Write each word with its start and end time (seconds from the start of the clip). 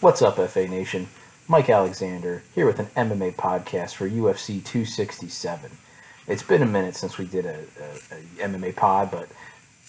What's 0.00 0.22
up, 0.22 0.36
FA 0.36 0.66
Nation? 0.66 1.08
Mike 1.46 1.68
Alexander 1.68 2.42
here 2.54 2.64
with 2.64 2.78
an 2.78 2.86
MMA 2.96 3.34
podcast 3.34 3.96
for 3.96 4.08
UFC 4.08 4.64
267. 4.64 5.70
It's 6.26 6.42
been 6.42 6.62
a 6.62 6.66
minute 6.66 6.96
since 6.96 7.18
we 7.18 7.26
did 7.26 7.44
a, 7.44 7.58
a, 7.58 8.14
a 8.14 8.48
MMA 8.48 8.76
pod, 8.76 9.10
but 9.10 9.28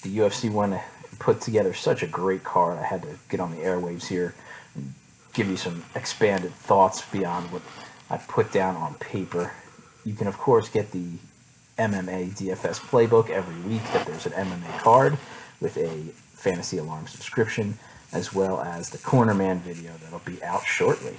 the 0.03 0.17
UFC 0.17 0.53
and 0.53 0.81
put 1.19 1.39
together 1.39 1.73
such 1.73 2.03
a 2.03 2.07
great 2.07 2.43
card. 2.43 2.77
I 2.77 2.83
had 2.83 3.03
to 3.03 3.15
get 3.29 3.39
on 3.39 3.51
the 3.51 3.63
airwaves 3.63 4.07
here 4.07 4.35
and 4.75 4.93
give 5.31 5.47
you 5.47 5.55
some 5.55 5.85
expanded 5.95 6.51
thoughts 6.55 7.03
beyond 7.09 7.49
what 7.49 7.61
I 8.09 8.17
put 8.17 8.51
down 8.51 8.75
on 8.75 8.95
paper. 8.95 9.53
You 10.03 10.13
can, 10.13 10.27
of 10.27 10.37
course, 10.37 10.67
get 10.67 10.91
the 10.91 11.07
MMA 11.77 12.31
DFS 12.31 12.81
playbook 12.81 13.29
every 13.29 13.61
week 13.61 13.83
that 13.93 14.05
there's 14.05 14.25
an 14.25 14.33
MMA 14.33 14.77
card 14.79 15.17
with 15.61 15.77
a 15.77 16.11
fantasy 16.35 16.79
alarm 16.79 17.07
subscription 17.07 17.77
as 18.11 18.33
well 18.33 18.61
as 18.61 18.89
the 18.89 18.97
Cornerman 18.97 19.59
video 19.59 19.91
that'll 20.03 20.19
be 20.19 20.41
out 20.43 20.65
shortly. 20.65 21.17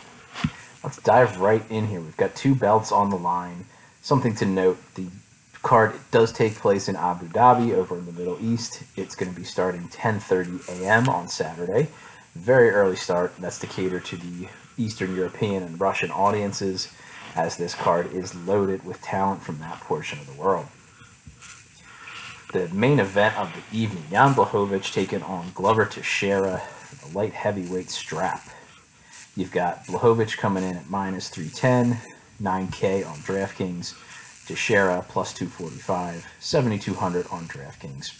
Let's 0.84 0.98
dive 0.98 1.40
right 1.40 1.62
in 1.70 1.86
here. 1.86 2.00
We've 2.00 2.16
got 2.16 2.34
two 2.34 2.54
belts 2.54 2.90
on 2.92 3.10
the 3.10 3.16
line. 3.16 3.66
Something 4.02 4.34
to 4.36 4.46
note, 4.46 4.78
the 4.94 5.06
card 5.62 5.94
does 6.10 6.32
take 6.32 6.56
place 6.56 6.88
in 6.88 6.96
Abu 6.96 7.28
Dhabi 7.28 7.72
over 7.74 7.96
in 7.96 8.06
the 8.06 8.12
Middle 8.12 8.36
East. 8.40 8.82
It's 8.96 9.14
going 9.14 9.32
to 9.32 9.38
be 9.38 9.44
starting 9.44 9.88
10:30 9.88 10.80
a.m. 10.80 11.08
on 11.08 11.28
Saturday. 11.28 11.88
Very 12.34 12.70
early 12.70 12.96
start. 12.96 13.36
That's 13.38 13.58
to 13.60 13.66
cater 13.66 14.00
to 14.00 14.16
the 14.16 14.48
Eastern 14.76 15.14
European 15.14 15.62
and 15.62 15.80
Russian 15.80 16.10
audiences 16.10 16.92
as 17.36 17.56
this 17.56 17.74
card 17.74 18.12
is 18.12 18.34
loaded 18.34 18.84
with 18.84 19.00
talent 19.02 19.42
from 19.42 19.58
that 19.60 19.80
portion 19.80 20.18
of 20.18 20.26
the 20.26 20.40
world. 20.40 20.66
The 22.52 22.68
main 22.74 22.98
event 22.98 23.38
of 23.38 23.52
the 23.54 23.76
evening, 23.76 24.04
Jan 24.10 24.34
Blachowicz 24.34 24.92
taking 24.92 25.22
on 25.22 25.52
Glover 25.54 25.86
Teixeira 25.86 26.62
the 27.00 27.16
light 27.16 27.32
heavyweight 27.32 27.90
strap. 27.90 28.48
You've 29.34 29.52
got 29.52 29.86
Blachowicz 29.86 30.36
coming 30.36 30.62
in 30.62 30.76
at 30.76 30.90
minus 30.90 31.30
310, 31.30 31.98
9K 32.42 33.06
on 33.06 33.16
DraftKings, 33.18 33.94
Teixeira 34.46 35.02
plus 35.08 35.32
245, 35.32 36.26
7,200 36.38 37.26
on 37.30 37.44
DraftKings. 37.48 38.10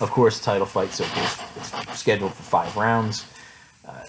Of 0.00 0.10
course, 0.10 0.40
title 0.40 0.66
fight, 0.66 0.90
so 0.90 1.04
it's 1.14 1.98
scheduled 1.98 2.34
for 2.34 2.42
five 2.42 2.76
rounds. 2.76 3.26
Uh, 3.86 4.00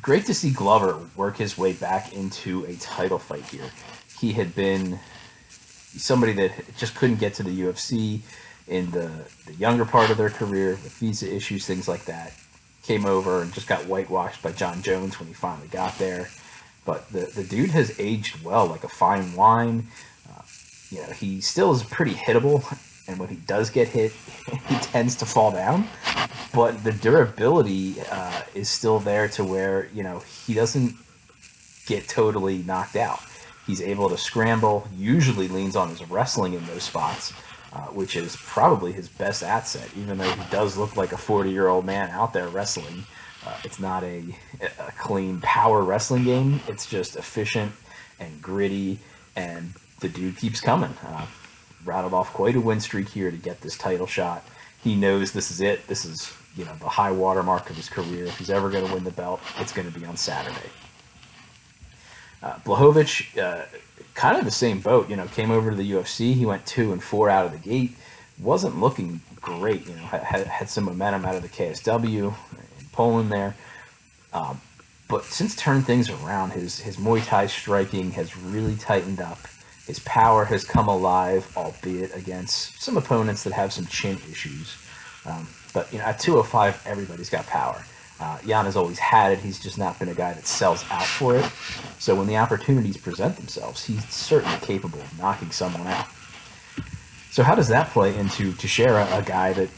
great 0.00 0.24
to 0.26 0.34
see 0.34 0.50
Glover 0.50 1.00
work 1.16 1.36
his 1.36 1.58
way 1.58 1.72
back 1.72 2.12
into 2.12 2.64
a 2.66 2.76
title 2.76 3.18
fight 3.18 3.44
here. 3.46 3.70
He 4.20 4.32
had 4.32 4.54
been 4.54 5.00
somebody 5.48 6.32
that 6.34 6.52
just 6.76 6.94
couldn't 6.94 7.18
get 7.18 7.34
to 7.34 7.42
the 7.42 7.60
UFC 7.62 8.20
in 8.68 8.90
the, 8.92 9.10
the 9.46 9.54
younger 9.54 9.84
part 9.84 10.10
of 10.10 10.16
their 10.16 10.30
career 10.30 10.74
visa 10.74 11.32
issues, 11.32 11.66
things 11.66 11.88
like 11.88 12.04
that 12.04 12.34
came 12.88 13.04
over 13.04 13.42
and 13.42 13.52
just 13.52 13.68
got 13.68 13.84
whitewashed 13.86 14.42
by 14.42 14.50
Jon 14.50 14.80
Jones 14.80 15.20
when 15.20 15.28
he 15.28 15.34
finally 15.34 15.68
got 15.68 15.98
there. 15.98 16.30
But 16.86 17.06
the, 17.10 17.26
the 17.26 17.44
dude 17.44 17.70
has 17.72 17.94
aged 18.00 18.42
well, 18.42 18.66
like 18.66 18.82
a 18.82 18.88
fine 18.88 19.34
wine. 19.34 19.88
Uh, 20.26 20.40
you 20.88 21.02
know, 21.02 21.12
he 21.12 21.42
still 21.42 21.70
is 21.72 21.82
pretty 21.82 22.14
hittable, 22.14 22.64
and 23.06 23.18
when 23.18 23.28
he 23.28 23.36
does 23.36 23.68
get 23.68 23.88
hit, 23.88 24.12
he 24.68 24.74
tends 24.76 25.16
to 25.16 25.26
fall 25.26 25.52
down. 25.52 25.86
But 26.54 26.82
the 26.82 26.92
durability 26.92 27.96
uh, 28.10 28.40
is 28.54 28.70
still 28.70 29.00
there 29.00 29.28
to 29.28 29.44
where, 29.44 29.90
you 29.92 30.02
know, 30.02 30.20
he 30.46 30.54
doesn't 30.54 30.94
get 31.84 32.08
totally 32.08 32.62
knocked 32.62 32.96
out. 32.96 33.20
He's 33.66 33.82
able 33.82 34.08
to 34.08 34.16
scramble, 34.16 34.88
usually 34.96 35.46
leans 35.48 35.76
on 35.76 35.90
his 35.90 36.02
wrestling 36.08 36.54
in 36.54 36.64
those 36.64 36.84
spots 36.84 37.34
uh, 37.78 37.82
which 37.92 38.16
is 38.16 38.34
probably 38.36 38.90
his 38.90 39.08
best 39.08 39.44
asset, 39.44 39.88
even 39.96 40.18
though 40.18 40.28
he 40.28 40.50
does 40.50 40.76
look 40.76 40.96
like 40.96 41.12
a 41.12 41.16
40 41.16 41.50
year 41.50 41.68
old 41.68 41.84
man 41.84 42.10
out 42.10 42.32
there 42.32 42.48
wrestling. 42.48 43.04
Uh, 43.46 43.56
it's 43.62 43.78
not 43.78 44.02
a, 44.02 44.24
a 44.60 44.92
clean 44.98 45.40
power 45.40 45.82
wrestling 45.82 46.24
game, 46.24 46.60
it's 46.66 46.86
just 46.86 47.14
efficient 47.14 47.70
and 48.18 48.42
gritty, 48.42 48.98
and 49.36 49.72
the 50.00 50.08
dude 50.08 50.36
keeps 50.36 50.60
coming. 50.60 50.92
Uh, 51.06 51.26
rattled 51.84 52.12
off 52.12 52.32
quite 52.32 52.56
a 52.56 52.60
win 52.60 52.80
streak 52.80 53.08
here 53.08 53.30
to 53.30 53.36
get 53.36 53.60
this 53.60 53.78
title 53.78 54.08
shot. 54.08 54.44
He 54.82 54.96
knows 54.96 55.30
this 55.30 55.52
is 55.52 55.60
it. 55.60 55.86
This 55.86 56.04
is 56.04 56.32
you 56.56 56.64
know 56.64 56.74
the 56.80 56.88
high 56.88 57.12
water 57.12 57.44
mark 57.44 57.70
of 57.70 57.76
his 57.76 57.88
career. 57.88 58.24
If 58.24 58.38
he's 58.38 58.50
ever 58.50 58.70
going 58.70 58.86
to 58.88 58.92
win 58.92 59.04
the 59.04 59.12
belt, 59.12 59.40
it's 59.60 59.72
going 59.72 59.90
to 59.90 59.96
be 59.96 60.04
on 60.04 60.16
Saturday. 60.16 60.70
Uh, 62.42 62.58
uh, 63.40 63.62
kind 64.14 64.36
of 64.36 64.44
the 64.44 64.50
same 64.50 64.80
boat. 64.80 65.08
You 65.08 65.16
know, 65.16 65.26
came 65.26 65.50
over 65.50 65.70
to 65.70 65.76
the 65.76 65.92
UFC. 65.92 66.34
He 66.34 66.46
went 66.46 66.66
two 66.66 66.92
and 66.92 67.02
four 67.02 67.30
out 67.30 67.46
of 67.46 67.52
the 67.52 67.58
gate. 67.58 67.92
Wasn't 68.40 68.80
looking 68.80 69.20
great. 69.40 69.86
You 69.86 69.94
know, 69.94 70.02
had, 70.02 70.46
had 70.46 70.70
some 70.70 70.84
momentum 70.84 71.24
out 71.24 71.34
of 71.34 71.42
the 71.42 71.48
KSW 71.48 72.34
in 72.78 72.86
Poland 72.92 73.32
there. 73.32 73.54
Um, 74.32 74.60
but 75.08 75.24
since 75.24 75.56
turned 75.56 75.86
things 75.86 76.10
around, 76.10 76.50
his 76.50 76.78
his 76.78 76.96
Muay 76.98 77.24
Thai 77.24 77.46
striking 77.46 78.10
has 78.12 78.36
really 78.36 78.76
tightened 78.76 79.20
up. 79.20 79.38
His 79.86 80.00
power 80.00 80.44
has 80.44 80.64
come 80.64 80.86
alive, 80.86 81.50
albeit 81.56 82.14
against 82.14 82.82
some 82.82 82.98
opponents 82.98 83.42
that 83.44 83.54
have 83.54 83.72
some 83.72 83.86
chin 83.86 84.18
issues. 84.30 84.76
Um, 85.24 85.48
but 85.72 85.90
you 85.92 85.98
know, 85.98 86.04
at 86.04 86.20
205, 86.20 86.82
everybody's 86.86 87.30
got 87.30 87.46
power. 87.46 87.82
Uh, 88.20 88.38
Jan 88.46 88.64
has 88.64 88.76
always 88.76 88.98
had 88.98 89.32
it. 89.32 89.38
He's 89.38 89.60
just 89.60 89.78
not 89.78 89.98
been 89.98 90.08
a 90.08 90.14
guy 90.14 90.32
that 90.32 90.46
sells 90.46 90.84
out 90.90 91.04
for 91.04 91.36
it. 91.36 91.44
So 91.98 92.14
when 92.14 92.26
the 92.26 92.36
opportunities 92.36 92.96
present 92.96 93.36
themselves, 93.36 93.84
he's 93.84 94.04
certainly 94.08 94.58
capable 94.58 95.00
of 95.00 95.18
knocking 95.18 95.50
someone 95.50 95.86
out. 95.86 96.06
So 97.30 97.42
how 97.42 97.54
does 97.54 97.68
that 97.68 97.90
play 97.90 98.16
into 98.16 98.52
Teixeira, 98.52 99.06
a 99.12 99.22
guy 99.22 99.52
that 99.52 99.68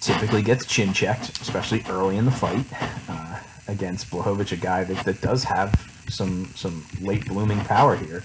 typically 0.00 0.42
gets 0.42 0.66
chin 0.66 0.92
checked, 0.92 1.40
especially 1.40 1.82
early 1.88 2.18
in 2.18 2.26
the 2.26 2.30
fight, 2.30 2.66
uh, 3.08 3.40
against 3.68 4.10
Blachowicz, 4.10 4.52
a 4.52 4.56
guy 4.56 4.84
that, 4.84 5.04
that 5.04 5.20
does 5.22 5.44
have 5.44 5.74
some 6.10 6.44
some 6.54 6.84
late 7.00 7.26
blooming 7.26 7.60
power 7.60 7.96
here. 7.96 8.22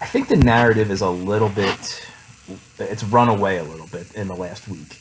I 0.00 0.06
think 0.06 0.28
the 0.28 0.36
narrative 0.36 0.90
is 0.90 1.02
a 1.02 1.10
little 1.10 1.50
bit, 1.50 2.08
it's 2.78 3.04
run 3.04 3.28
away 3.28 3.58
a 3.58 3.64
little 3.64 3.86
bit 3.88 4.14
in 4.14 4.28
the 4.28 4.34
last 4.34 4.66
week. 4.66 4.98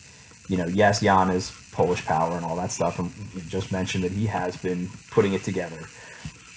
You 0.50 0.58
know, 0.58 0.68
yes, 0.68 1.00
Jan 1.00 1.30
is 1.30 1.52
Polish 1.72 2.04
power 2.06 2.36
and 2.36 2.44
all 2.44 2.56
that 2.58 2.72
stuff. 2.72 3.00
And 3.00 3.12
you 3.34 3.42
just 3.50 3.72
mentioned 3.72 4.04
that 4.04 4.12
he 4.12 4.26
has 4.26 4.58
been 4.58 4.90
putting 5.12 5.34
it 5.34 5.44
together. 5.44 5.80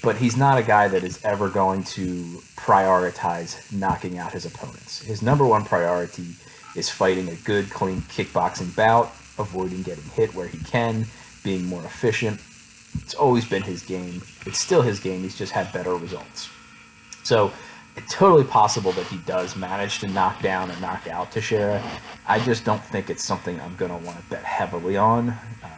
But 0.03 0.17
he's 0.17 0.37
not 0.37 0.59
a 0.59 0.65
guy 0.65 0.89
that 0.89 1.05
is 1.05 1.25
ever 1.25 1.49
going 1.49 1.85
to 1.85 2.43
prioritize 2.57 3.73
knocking 3.73 4.19
out 4.19 4.33
his 4.33 4.45
opponents. 4.47 5.01
His 5.03 5.23
number 5.23 5.47
one 5.47 5.65
priority 5.65 6.27
is 6.75 6.91
fighting 6.91 7.29
a 7.29 7.37
good, 7.37 7.71
clean 7.71 8.01
kickboxing 8.03 8.75
bout, 8.75 9.13
avoiding 9.39 9.83
getting 9.83 10.05
hit 10.05 10.35
where 10.35 10.49
he 10.49 10.59
can, 10.59 11.07
being 11.45 11.67
more 11.67 11.85
efficient. 11.85 12.41
It's 13.01 13.15
always 13.15 13.45
been 13.45 13.63
his 13.63 13.83
game. 13.83 14.23
It's 14.45 14.59
still 14.59 14.83
his 14.83 14.99
game. 14.99 15.23
He's 15.23 15.39
just 15.39 15.53
had 15.53 15.73
better 15.73 15.95
results. 15.95 16.51
So 17.23 17.53
it's 17.97 18.15
totally 18.15 18.45
possible 18.45 18.93
that 18.93 19.07
he 19.07 19.19
does 19.19 19.55
manage 19.55 19.99
to 20.01 20.09
knock 20.09 20.41
down 20.41 20.71
and 20.71 20.81
knock 20.81 21.07
out 21.09 21.31
Teixeira. 21.31 21.83
I 22.27 22.39
just 22.39 22.65
don't 22.65 22.83
think 22.83 23.11
it's 23.11 23.25
something 23.25 23.61
I'm 23.61 23.77
going 23.77 23.91
to 23.91 24.07
want 24.07 24.19
to 24.19 24.25
bet 24.31 24.45
heavily 24.45 24.97
on. 24.97 25.31
Uh, 25.63 25.69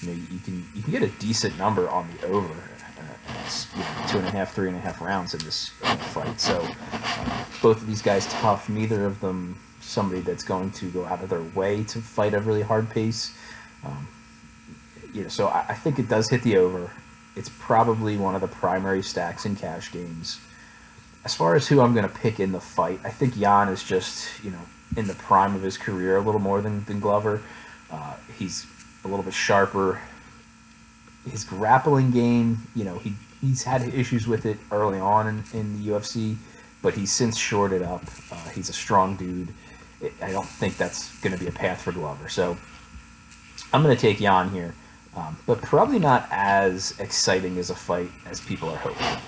you 0.00 0.08
know, 0.08 0.14
you 0.14 0.38
can 0.38 0.66
you 0.74 0.82
can 0.82 0.92
get 0.92 1.02
a 1.02 1.08
decent 1.08 1.56
number 1.58 1.88
on 1.88 2.08
the 2.20 2.26
over. 2.28 2.54
Uh, 2.54 3.50
you 3.74 3.80
know, 3.80 4.06
two 4.08 4.18
and 4.18 4.26
a 4.26 4.30
half, 4.30 4.54
three 4.54 4.68
and 4.68 4.76
a 4.76 4.80
half 4.80 5.00
rounds 5.00 5.34
in 5.34 5.40
this 5.44 5.68
fight. 5.68 6.40
So 6.40 6.66
uh, 6.92 7.44
both 7.60 7.78
of 7.78 7.86
these 7.86 8.02
guys 8.02 8.26
tough. 8.26 8.68
Neither 8.68 9.04
of 9.04 9.20
them 9.20 9.58
somebody 9.80 10.22
that's 10.22 10.44
going 10.44 10.70
to 10.70 10.90
go 10.90 11.04
out 11.04 11.22
of 11.22 11.28
their 11.28 11.42
way 11.54 11.84
to 11.84 12.00
fight 12.00 12.32
a 12.32 12.40
really 12.40 12.62
hard 12.62 12.88
pace. 12.88 13.36
Um, 13.84 14.08
you 15.12 15.22
know, 15.24 15.28
so 15.28 15.48
I, 15.48 15.66
I 15.68 15.74
think 15.74 15.98
it 15.98 16.08
does 16.08 16.30
hit 16.30 16.42
the 16.42 16.56
over. 16.56 16.90
It's 17.36 17.50
probably 17.58 18.16
one 18.16 18.34
of 18.34 18.40
the 18.40 18.48
primary 18.48 19.02
stacks 19.02 19.44
in 19.44 19.56
cash 19.56 19.92
games 19.92 20.40
as 21.24 21.34
far 21.34 21.54
as 21.54 21.66
who 21.66 21.80
I'm 21.80 21.94
going 21.94 22.08
to 22.08 22.14
pick 22.14 22.38
in 22.38 22.52
the 22.52 22.60
fight, 22.60 23.00
I 23.04 23.10
think 23.10 23.38
Jan 23.38 23.68
is 23.68 23.82
just, 23.82 24.44
you 24.44 24.50
know, 24.50 24.60
in 24.96 25.06
the 25.06 25.14
prime 25.14 25.54
of 25.54 25.62
his 25.62 25.78
career 25.78 26.16
a 26.16 26.20
little 26.20 26.40
more 26.40 26.60
than, 26.60 26.84
than 26.84 27.00
Glover. 27.00 27.42
Uh, 27.90 28.14
he's 28.38 28.66
a 29.04 29.08
little 29.08 29.24
bit 29.24 29.34
sharper. 29.34 30.00
His 31.28 31.42
grappling 31.44 32.10
game, 32.10 32.58
you 32.74 32.84
know, 32.84 32.98
he, 32.98 33.14
he's 33.40 33.62
had 33.62 33.82
issues 33.94 34.26
with 34.26 34.44
it 34.44 34.58
early 34.70 35.00
on 35.00 35.26
in, 35.26 35.44
in 35.58 35.82
the 35.82 35.90
UFC, 35.90 36.36
but 36.82 36.94
he's 36.94 37.10
since 37.10 37.38
shored 37.38 37.72
it 37.72 37.82
up. 37.82 38.04
Uh, 38.30 38.48
he's 38.50 38.68
a 38.68 38.74
strong 38.74 39.16
dude. 39.16 39.48
I 40.20 40.30
don't 40.30 40.46
think 40.46 40.76
that's 40.76 41.18
going 41.20 41.32
to 41.32 41.38
be 41.42 41.48
a 41.48 41.52
path 41.52 41.80
for 41.80 41.92
Glover. 41.92 42.28
So 42.28 42.58
I'm 43.72 43.82
going 43.82 43.96
to 43.96 44.00
take 44.00 44.18
Jan 44.18 44.50
here, 44.50 44.74
um, 45.16 45.38
but 45.46 45.62
probably 45.62 45.98
not 45.98 46.28
as 46.30 46.94
exciting 47.00 47.56
as 47.56 47.70
a 47.70 47.74
fight 47.74 48.10
as 48.26 48.40
people 48.40 48.68
are 48.68 48.76
hoping. 48.76 49.22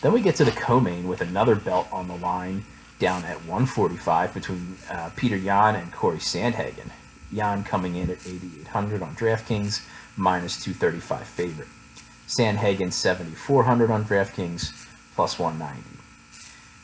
Then 0.00 0.12
we 0.12 0.20
get 0.20 0.36
to 0.36 0.44
the 0.44 0.52
co-main 0.52 1.08
with 1.08 1.20
another 1.20 1.56
belt 1.56 1.88
on 1.90 2.06
the 2.06 2.16
line 2.16 2.64
down 2.98 3.24
at 3.24 3.36
145 3.46 4.34
between 4.34 4.76
uh, 4.90 5.10
Peter 5.16 5.36
Yan 5.36 5.74
and 5.76 5.92
Corey 5.92 6.18
Sandhagen. 6.18 6.90
Yan 7.32 7.64
coming 7.64 7.96
in 7.96 8.10
at 8.10 8.18
8,800 8.26 9.02
on 9.02 9.14
DraftKings, 9.16 9.84
minus 10.16 10.62
235 10.62 11.26
favorite. 11.26 11.68
Sandhagen 12.26 12.92
7,400 12.92 13.90
on 13.90 14.04
DraftKings, 14.04 14.86
plus 15.14 15.38
190. 15.38 15.82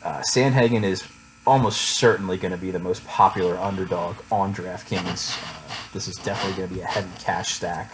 Uh, 0.03 0.23
Sandhagen 0.31 0.83
is 0.83 1.05
almost 1.47 1.81
certainly 1.81 2.37
going 2.37 2.53
to 2.53 2.59
be 2.59 2.71
the 2.71 2.79
most 2.79 3.07
popular 3.07 3.57
underdog 3.59 4.17
on 4.31 4.55
DraftKings. 4.55 5.41
Uh, 5.43 5.75
this 5.93 6.09
is 6.09 6.17
definitely 6.17 6.57
going 6.57 6.69
to 6.69 6.75
be 6.75 6.81
a 6.81 6.87
heavy 6.87 7.11
cash 7.19 7.55
stack. 7.55 7.93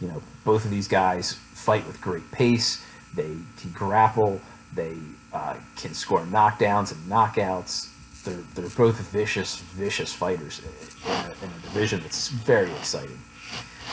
You 0.00 0.08
know, 0.08 0.22
both 0.44 0.64
of 0.64 0.70
these 0.70 0.88
guys 0.88 1.32
fight 1.32 1.86
with 1.86 2.00
great 2.00 2.28
pace. 2.32 2.84
They 3.14 3.36
can 3.58 3.70
grapple. 3.72 4.40
They 4.74 4.96
uh, 5.32 5.56
can 5.76 5.94
score 5.94 6.20
knockdowns 6.20 6.92
and 6.92 7.00
knockouts. 7.10 7.88
They're, 8.24 8.42
they're 8.54 8.70
both 8.70 8.98
vicious, 9.10 9.60
vicious 9.60 10.12
fighters 10.12 10.60
in 10.60 11.10
a, 11.12 11.26
in 11.44 11.50
a 11.50 11.62
division 11.62 12.00
that's 12.00 12.28
very 12.28 12.70
exciting. 12.72 13.18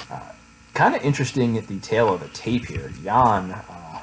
Uh, 0.10 0.20
kind 0.74 0.96
of 0.96 1.04
interesting 1.04 1.58
at 1.58 1.68
the 1.68 1.80
tail 1.80 2.14
of 2.14 2.22
the 2.22 2.30
tape 2.30 2.66
here. 2.66 2.92
Yan 3.04 3.52
uh, 3.52 4.00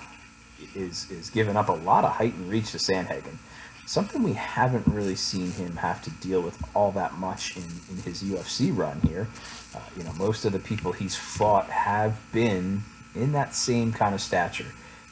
is 0.75 1.11
is 1.11 1.31
giving 1.31 1.57
up 1.57 1.69
a 1.69 1.73
lot 1.73 2.05
of 2.05 2.13
height 2.13 2.35
and 2.35 2.49
reach 2.51 2.73
to 2.73 2.79
Sandhagen. 2.79 3.39
Something 3.87 4.23
we 4.23 4.35
haven't 4.35 4.87
really 4.87 5.15
seen 5.15 5.51
him 5.51 5.77
have 5.77 6.03
to 6.03 6.11
deal 6.11 6.43
with 6.43 6.63
all 6.77 6.93
that 6.93 7.15
much 7.15 7.57
in, 7.57 7.65
in 7.91 7.97
his 8.03 8.23
UFC 8.23 8.77
run 8.77 9.01
here. 9.01 9.27
Uh, 9.75 9.81
you 9.97 10.05
know, 10.05 10.13
most 10.13 10.45
of 10.45 10.53
the 10.53 10.59
people 10.59 10.93
he's 10.93 11.17
fought 11.17 11.71
have 11.71 12.21
been 12.33 12.83
in 13.15 13.33
that 13.33 13.55
same 13.55 13.93
kind 13.93 14.15
of 14.15 14.21
stature. 14.21 14.67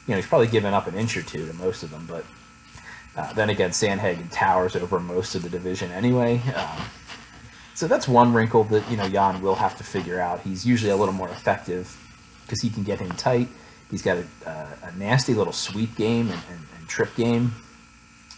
You 0.07 0.13
know, 0.13 0.15
he's 0.15 0.27
probably 0.27 0.47
given 0.47 0.73
up 0.73 0.87
an 0.87 0.95
inch 0.95 1.17
or 1.17 1.21
two 1.21 1.45
to 1.45 1.53
most 1.53 1.83
of 1.83 1.91
them, 1.91 2.05
but 2.09 2.25
uh, 3.15 3.33
then 3.33 3.49
again, 3.49 3.71
Sandhagen 3.71 4.27
towers 4.31 4.75
over 4.75 4.99
most 4.99 5.35
of 5.35 5.43
the 5.43 5.49
division 5.49 5.91
anyway. 5.91 6.41
Um, 6.55 6.83
so 7.73 7.87
that's 7.87 8.07
one 8.07 8.33
wrinkle 8.33 8.63
that 8.65 8.89
you 8.89 8.97
know 8.97 9.05
Yan 9.05 9.41
will 9.41 9.55
have 9.55 9.77
to 9.77 9.83
figure 9.83 10.19
out. 10.19 10.41
He's 10.41 10.65
usually 10.65 10.91
a 10.91 10.95
little 10.95 11.13
more 11.13 11.29
effective 11.29 11.95
because 12.43 12.61
he 12.61 12.69
can 12.69 12.83
get 12.83 13.01
in 13.01 13.09
tight. 13.09 13.49
He's 13.91 14.01
got 14.01 14.17
a, 14.17 14.49
uh, 14.49 14.67
a 14.83 14.97
nasty 14.97 15.33
little 15.33 15.53
sweep 15.53 15.95
game 15.95 16.29
and, 16.29 16.41
and, 16.49 16.59
and 16.77 16.87
trip 16.87 17.15
game 17.15 17.53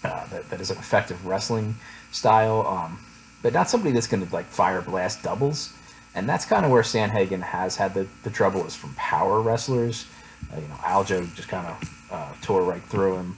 uh, 0.03 0.27
that, 0.27 0.49
that 0.49 0.61
is 0.61 0.71
an 0.71 0.77
effective 0.77 1.25
wrestling 1.25 1.75
style, 2.11 2.65
um, 2.67 2.99
but 3.41 3.53
not 3.53 3.69
somebody 3.69 3.91
that's 3.91 4.07
going 4.07 4.25
to 4.25 4.33
like 4.33 4.45
fire 4.45 4.81
blast 4.81 5.23
doubles. 5.23 5.73
And 6.15 6.27
that's 6.27 6.45
kind 6.45 6.65
of 6.65 6.71
where 6.71 6.81
Sandhagen 6.81 7.41
has 7.41 7.75
had 7.75 7.93
the, 7.93 8.07
the 8.23 8.29
trouble 8.29 8.65
is 8.65 8.75
from 8.75 8.93
power 8.95 9.41
wrestlers. 9.41 10.05
Uh, 10.51 10.59
you 10.59 10.67
know, 10.67 10.75
Aljo 10.75 11.33
just 11.35 11.47
kind 11.47 11.67
of 11.67 12.07
uh, 12.11 12.33
tore 12.41 12.63
right 12.63 12.83
through 12.83 13.17
him 13.17 13.37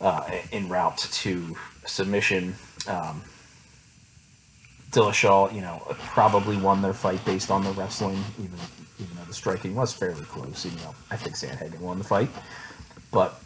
uh, 0.00 0.28
in 0.50 0.68
route 0.68 0.98
to 0.98 1.56
submission. 1.86 2.54
Um, 2.86 3.22
Dillashaw, 4.90 5.54
you 5.54 5.62
know, 5.62 5.82
probably 5.98 6.56
won 6.56 6.82
their 6.82 6.92
fight 6.92 7.24
based 7.24 7.50
on 7.50 7.64
the 7.64 7.70
wrestling, 7.70 8.22
even 8.38 8.58
even 8.98 9.16
though 9.16 9.24
the 9.24 9.34
striking 9.34 9.74
was 9.74 9.92
fairly 9.92 10.24
close. 10.24 10.64
You 10.66 10.72
know, 10.72 10.94
I 11.10 11.16
think 11.16 11.34
Sandhagen 11.34 11.80
won 11.80 11.98
the 11.98 12.04
fight, 12.04 12.28
but 13.10 13.40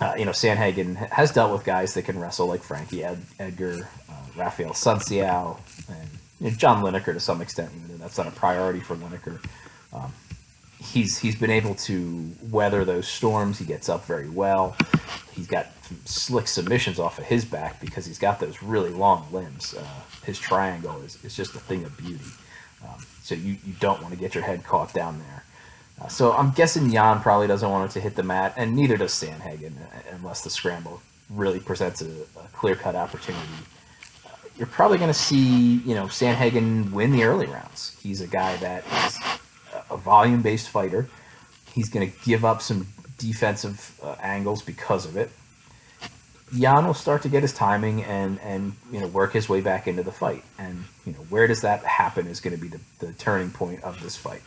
uh, 0.00 0.14
you 0.16 0.24
know, 0.24 0.30
Sandhagen 0.30 0.94
has 1.10 1.32
dealt 1.32 1.52
with 1.52 1.64
guys 1.64 1.94
that 1.94 2.02
can 2.02 2.18
wrestle 2.18 2.46
like 2.46 2.62
Frankie 2.62 3.02
Ed- 3.02 3.24
Edgar, 3.40 3.88
uh, 4.08 4.12
Raphael 4.36 4.70
Assunção, 4.70 5.58
and 5.88 6.08
you 6.40 6.50
know, 6.50 6.56
John 6.56 6.82
Lineker 6.82 7.12
to 7.12 7.20
some 7.20 7.40
extent, 7.40 7.72
even 7.74 7.88
though 7.88 7.96
that's 8.04 8.18
not 8.18 8.28
a 8.28 8.32
priority 8.32 8.80
for 8.80 8.94
Lineker. 8.96 9.44
Um, 9.92 10.12
he's 10.78 11.18
he's 11.18 11.36
been 11.36 11.50
able 11.50 11.74
to 11.74 12.30
weather 12.50 12.84
those 12.84 13.08
storms. 13.08 13.58
He 13.58 13.64
gets 13.64 13.88
up 13.88 14.04
very 14.06 14.28
well. 14.28 14.76
He's 15.32 15.46
got 15.46 15.66
slick 16.04 16.48
submissions 16.48 16.98
off 16.98 17.18
of 17.18 17.24
his 17.24 17.44
back 17.44 17.80
because 17.80 18.06
he's 18.06 18.18
got 18.18 18.40
those 18.40 18.62
really 18.62 18.90
long 18.90 19.26
limbs. 19.32 19.74
Uh, 19.74 19.84
his 20.24 20.38
triangle 20.38 21.00
is, 21.02 21.22
is 21.24 21.36
just 21.36 21.54
a 21.54 21.60
thing 21.60 21.84
of 21.84 21.96
beauty. 21.96 22.24
Um, 22.82 23.04
so 23.22 23.34
you, 23.34 23.56
you 23.64 23.74
don't 23.80 24.00
want 24.02 24.14
to 24.14 24.18
get 24.18 24.34
your 24.34 24.44
head 24.44 24.64
caught 24.64 24.92
down 24.92 25.18
there. 25.18 25.44
Uh, 26.00 26.08
so 26.08 26.32
I'm 26.32 26.50
guessing 26.52 26.90
Yan 26.90 27.20
probably 27.20 27.46
doesn't 27.46 27.68
want 27.68 27.90
to 27.92 28.00
hit 28.00 28.16
the 28.16 28.22
mat, 28.22 28.54
and 28.56 28.74
neither 28.74 28.96
does 28.96 29.12
Sandhagen, 29.12 29.72
uh, 29.80 30.14
unless 30.14 30.42
the 30.42 30.50
scramble 30.50 31.00
really 31.30 31.60
presents 31.60 32.02
a, 32.02 32.10
a 32.38 32.48
clear-cut 32.52 32.94
opportunity. 32.94 33.44
Uh, 34.26 34.30
you're 34.56 34.66
probably 34.66 34.98
going 34.98 35.10
to 35.10 35.14
see, 35.14 35.76
you 35.86 35.94
know, 35.94 36.04
Sandhagen 36.04 36.92
win 36.92 37.12
the 37.12 37.24
early 37.24 37.46
rounds. 37.46 37.96
He's 38.02 38.20
a 38.20 38.26
guy 38.26 38.56
that 38.56 38.84
is 39.06 39.18
a 39.96 39.98
volume-based 39.98 40.68
fighter. 40.68 41.08
He's 41.74 41.88
going 41.88 42.10
to 42.10 42.16
give 42.24 42.44
up 42.44 42.62
some 42.62 42.86
defensive 43.18 43.98
uh, 44.02 44.16
angles 44.20 44.62
because 44.62 45.06
of 45.06 45.16
it. 45.16 45.30
Yan 46.52 46.86
will 46.86 46.94
start 46.94 47.22
to 47.22 47.28
get 47.28 47.42
his 47.42 47.52
timing 47.52 48.04
and 48.04 48.38
and 48.40 48.74
you 48.92 49.00
know 49.00 49.08
work 49.08 49.32
his 49.32 49.48
way 49.48 49.60
back 49.60 49.88
into 49.88 50.04
the 50.04 50.12
fight. 50.12 50.44
And 50.58 50.84
you 51.04 51.12
know 51.12 51.18
where 51.28 51.48
does 51.48 51.62
that 51.62 51.84
happen 51.84 52.28
is 52.28 52.38
going 52.38 52.54
to 52.54 52.62
be 52.62 52.68
the, 52.68 52.80
the 53.00 53.12
turning 53.14 53.50
point 53.50 53.82
of 53.82 54.00
this 54.00 54.16
fight. 54.16 54.42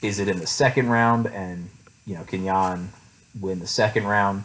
Is 0.00 0.20
it 0.20 0.28
in 0.28 0.38
the 0.38 0.46
second 0.46 0.88
round 0.88 1.26
and 1.26 1.68
you 2.06 2.14
know 2.14 2.24
can 2.24 2.44
Yan 2.44 2.90
win 3.40 3.58
the 3.58 3.66
second 3.66 4.04
round, 4.06 4.44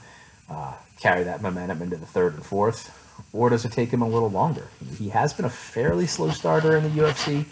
uh, 0.50 0.74
carry 1.00 1.24
that 1.24 1.42
momentum 1.42 1.82
into 1.82 1.96
the 1.96 2.06
third 2.06 2.34
and 2.34 2.46
fourth, 2.46 2.92
or 3.32 3.50
does 3.50 3.64
it 3.64 3.72
take 3.72 3.92
him 3.92 4.02
a 4.02 4.10
little 4.10 4.30
longer? 4.30 4.68
He 4.98 5.10
has 5.10 5.32
been 5.32 5.46
a 5.46 5.50
fairly 5.50 6.08
slow 6.08 6.32
starter 6.32 6.76
in 6.76 6.84
the 6.84 6.90
UFC. 6.90 7.46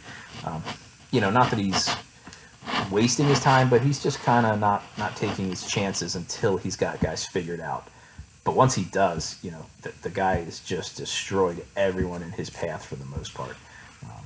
Um, 0.44 0.62
you 1.12 1.22
know, 1.22 1.30
not 1.30 1.50
that 1.52 1.60
he's 1.60 1.96
wasting 2.92 3.28
his 3.28 3.40
time, 3.40 3.70
but 3.70 3.82
he's 3.82 4.02
just 4.02 4.20
kind 4.20 4.46
of 4.46 4.60
not 4.60 4.84
not 4.98 5.16
taking 5.16 5.50
his 5.50 5.66
chances 5.66 6.16
until 6.16 6.58
he's 6.58 6.76
got 6.76 7.00
guys 7.00 7.26
figured 7.26 7.60
out. 7.60 7.88
But 8.44 8.56
once 8.56 8.76
he 8.76 8.86
does, 8.86 9.38
you 9.44 9.52
know, 9.52 9.66
the, 9.82 9.92
the 10.04 10.10
guy 10.10 10.38
has 10.44 10.62
just 10.62 10.96
destroyed 10.96 11.66
everyone 11.76 12.24
in 12.24 12.32
his 12.32 12.50
path 12.50 12.86
for 12.86 12.96
the 12.96 13.06
most 13.06 13.34
part. 13.34 13.58
Um, 14.04 14.24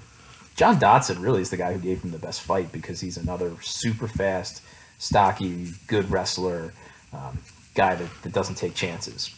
John 0.56 0.78
Dodson 0.78 1.20
really 1.22 1.42
is 1.42 1.50
the 1.50 1.58
guy 1.58 1.74
who 1.74 1.80
gave 1.80 2.04
him 2.04 2.12
the 2.12 2.20
best 2.20 2.42
fight 2.42 2.72
because 2.72 3.02
he's 3.02 3.18
another 3.18 3.52
super 3.62 4.08
fast, 4.08 4.62
stocky, 5.00 5.70
good 5.88 6.12
wrestler, 6.12 6.72
um, 7.14 7.40
guy 7.74 7.96
that, 7.96 8.10
that 8.22 8.32
doesn't 8.32 8.56
take 8.56 8.76
chances. 8.76 9.34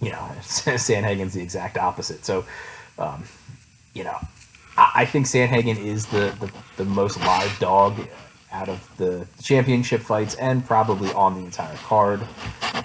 You 0.00 0.10
know, 0.10 0.28
Sandhagen's 0.40 1.34
the 1.34 1.42
exact 1.42 1.78
opposite. 1.78 2.24
So, 2.24 2.44
um, 2.98 3.22
you 3.94 4.02
know, 4.02 4.16
I, 4.76 5.04
think 5.04 5.26
Sandhagen 5.26 5.78
is 5.78 6.06
the, 6.06 6.34
the, 6.40 6.50
the 6.76 6.84
most 6.84 7.20
live 7.20 7.56
dog 7.60 7.94
out 8.52 8.68
of 8.68 8.96
the 8.96 9.26
championship 9.42 10.00
fights 10.00 10.34
and 10.36 10.64
probably 10.64 11.12
on 11.12 11.34
the 11.34 11.40
entire 11.40 11.76
card. 11.76 12.20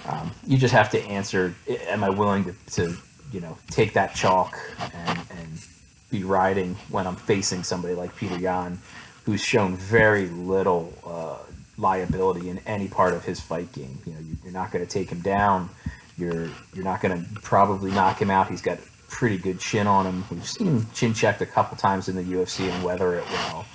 Um, 0.08 0.32
you 0.46 0.58
just 0.58 0.74
have 0.74 0.90
to 0.90 1.02
answer: 1.04 1.54
Am 1.88 2.02
I 2.02 2.10
willing 2.10 2.44
to, 2.44 2.54
to 2.72 2.96
you 3.32 3.40
know, 3.40 3.56
take 3.70 3.92
that 3.94 4.14
chalk 4.14 4.58
and, 4.94 5.18
and 5.30 5.66
be 6.10 6.24
riding 6.24 6.74
when 6.90 7.06
I'm 7.06 7.16
facing 7.16 7.62
somebody 7.62 7.94
like 7.94 8.14
Peter 8.16 8.38
Yan, 8.38 8.78
who's 9.24 9.42
shown 9.42 9.76
very 9.76 10.26
little 10.28 10.92
uh, 11.06 11.38
liability 11.76 12.48
in 12.48 12.58
any 12.66 12.88
part 12.88 13.14
of 13.14 13.24
his 13.24 13.40
fight 13.40 13.72
game. 13.72 13.98
You 14.06 14.12
know, 14.14 14.18
you're 14.44 14.52
not 14.52 14.72
going 14.72 14.84
to 14.84 14.90
take 14.90 15.10
him 15.10 15.20
down. 15.20 15.68
You're 16.16 16.48
you're 16.74 16.84
not 16.84 17.00
going 17.00 17.22
to 17.22 17.40
probably 17.40 17.90
knock 17.90 18.20
him 18.20 18.30
out. 18.30 18.48
He's 18.48 18.62
got 18.62 18.78
pretty 19.08 19.38
good 19.38 19.60
chin 19.60 19.86
on 19.86 20.06
him. 20.06 20.24
We've 20.30 20.46
seen 20.46 20.66
him 20.66 20.86
chin 20.92 21.14
checked 21.14 21.40
a 21.40 21.46
couple 21.46 21.76
times 21.76 22.08
in 22.08 22.16
the 22.16 22.22
UFC 22.22 22.68
and 22.70 22.84
weather 22.84 23.16
it 23.16 23.24
well. 23.30 23.66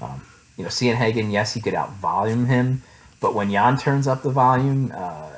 Um, 0.00 0.22
you 0.56 0.64
know, 0.64 0.70
Sandhagen, 0.70 1.32
yes, 1.32 1.54
he 1.54 1.60
could 1.60 1.74
out 1.74 1.92
volume 1.94 2.46
him, 2.46 2.82
but 3.20 3.34
when 3.34 3.50
Yan 3.50 3.76
turns 3.78 4.06
up 4.06 4.22
the 4.22 4.30
volume, 4.30 4.92
uh, 4.94 5.30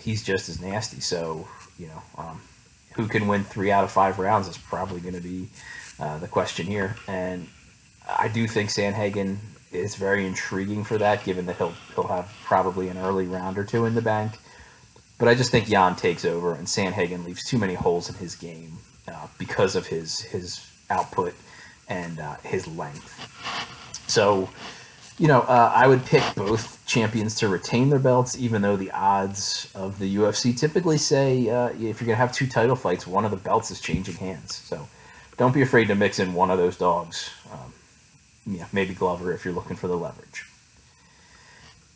he's 0.00 0.22
just 0.22 0.48
as 0.48 0.60
nasty. 0.60 1.00
So, 1.00 1.48
you 1.78 1.86
know, 1.86 2.02
um, 2.16 2.40
who 2.94 3.06
can 3.06 3.28
win 3.28 3.44
three 3.44 3.70
out 3.70 3.84
of 3.84 3.90
five 3.92 4.18
rounds 4.18 4.48
is 4.48 4.58
probably 4.58 5.00
going 5.00 5.14
to 5.14 5.20
be 5.20 5.48
uh, 6.00 6.18
the 6.18 6.28
question 6.28 6.66
here. 6.66 6.96
And 7.06 7.46
I 8.08 8.28
do 8.28 8.46
think 8.46 8.70
Sandhagen 8.70 9.38
is 9.72 9.94
very 9.94 10.26
intriguing 10.26 10.84
for 10.84 10.98
that, 10.98 11.24
given 11.24 11.46
that 11.46 11.56
he'll 11.56 11.74
he'll 11.94 12.08
have 12.08 12.32
probably 12.44 12.88
an 12.88 12.98
early 12.98 13.26
round 13.26 13.58
or 13.58 13.64
two 13.64 13.84
in 13.84 13.94
the 13.94 14.02
bank. 14.02 14.38
But 15.18 15.28
I 15.28 15.34
just 15.34 15.50
think 15.50 15.68
Yan 15.68 15.96
takes 15.96 16.24
over, 16.24 16.54
and 16.54 16.66
Sandhagen 16.66 17.24
leaves 17.24 17.44
too 17.44 17.58
many 17.58 17.74
holes 17.74 18.08
in 18.08 18.14
his 18.16 18.34
game 18.34 18.78
uh, 19.06 19.26
because 19.38 19.76
of 19.76 19.86
his 19.86 20.20
his 20.20 20.66
output 20.90 21.34
and 21.88 22.18
uh, 22.18 22.36
his 22.42 22.66
length. 22.66 23.77
So, 24.08 24.48
you 25.18 25.28
know, 25.28 25.40
uh, 25.42 25.72
I 25.74 25.86
would 25.86 26.04
pick 26.04 26.22
both 26.34 26.84
champions 26.86 27.34
to 27.36 27.48
retain 27.48 27.90
their 27.90 27.98
belts, 27.98 28.38
even 28.38 28.62
though 28.62 28.76
the 28.76 28.90
odds 28.90 29.70
of 29.74 29.98
the 29.98 30.16
UFC 30.16 30.56
typically 30.56 30.98
say 30.98 31.48
uh, 31.48 31.68
if 31.68 31.80
you're 31.80 31.92
going 31.92 32.08
to 32.08 32.14
have 32.16 32.32
two 32.32 32.46
title 32.46 32.76
fights, 32.76 33.06
one 33.06 33.24
of 33.24 33.30
the 33.30 33.36
belts 33.36 33.70
is 33.70 33.80
changing 33.80 34.14
hands. 34.14 34.54
So 34.54 34.88
don't 35.36 35.54
be 35.54 35.62
afraid 35.62 35.88
to 35.88 35.94
mix 35.94 36.18
in 36.18 36.34
one 36.34 36.50
of 36.50 36.58
those 36.58 36.76
dogs. 36.76 37.30
Um, 37.52 37.72
yeah, 38.46 38.66
maybe 38.72 38.94
Glover 38.94 39.32
if 39.32 39.44
you're 39.44 39.54
looking 39.54 39.76
for 39.76 39.88
the 39.88 39.96
leverage. 39.96 40.46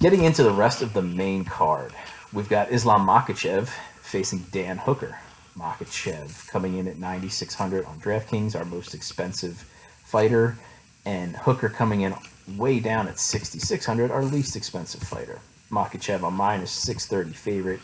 Getting 0.01 0.25
into 0.25 0.43
the 0.43 0.53
rest 0.53 0.83
of 0.83 0.93
the 0.93 1.03
main 1.03 1.45
card, 1.45 1.93
we've 2.33 2.49
got 2.49 2.73
Islam 2.73 3.07
Makhachev 3.07 3.69
facing 4.01 4.41
Dan 4.51 4.79
Hooker. 4.79 5.19
Makhachev 5.57 6.49
coming 6.49 6.77
in 6.77 6.89
at 6.89 6.99
9,600 6.99 7.85
on 7.85 8.01
DraftKings, 8.01 8.57
our 8.57 8.65
most 8.65 8.95
expensive 8.95 9.69
fighter 10.05 10.59
and 11.05 11.37
Hooker 11.37 11.69
coming 11.69 12.03
in 12.03 12.15
way 12.57 12.81
down 12.81 13.09
at 13.09 13.19
6,600, 13.19 14.11
our 14.11 14.25
least 14.25 14.57
expensive 14.57 15.03
fighter. 15.03 15.41
Makhachev 15.71 16.27
a 16.27 16.31
minus 16.31 16.71
630 16.71 17.35
favorite, 17.35 17.81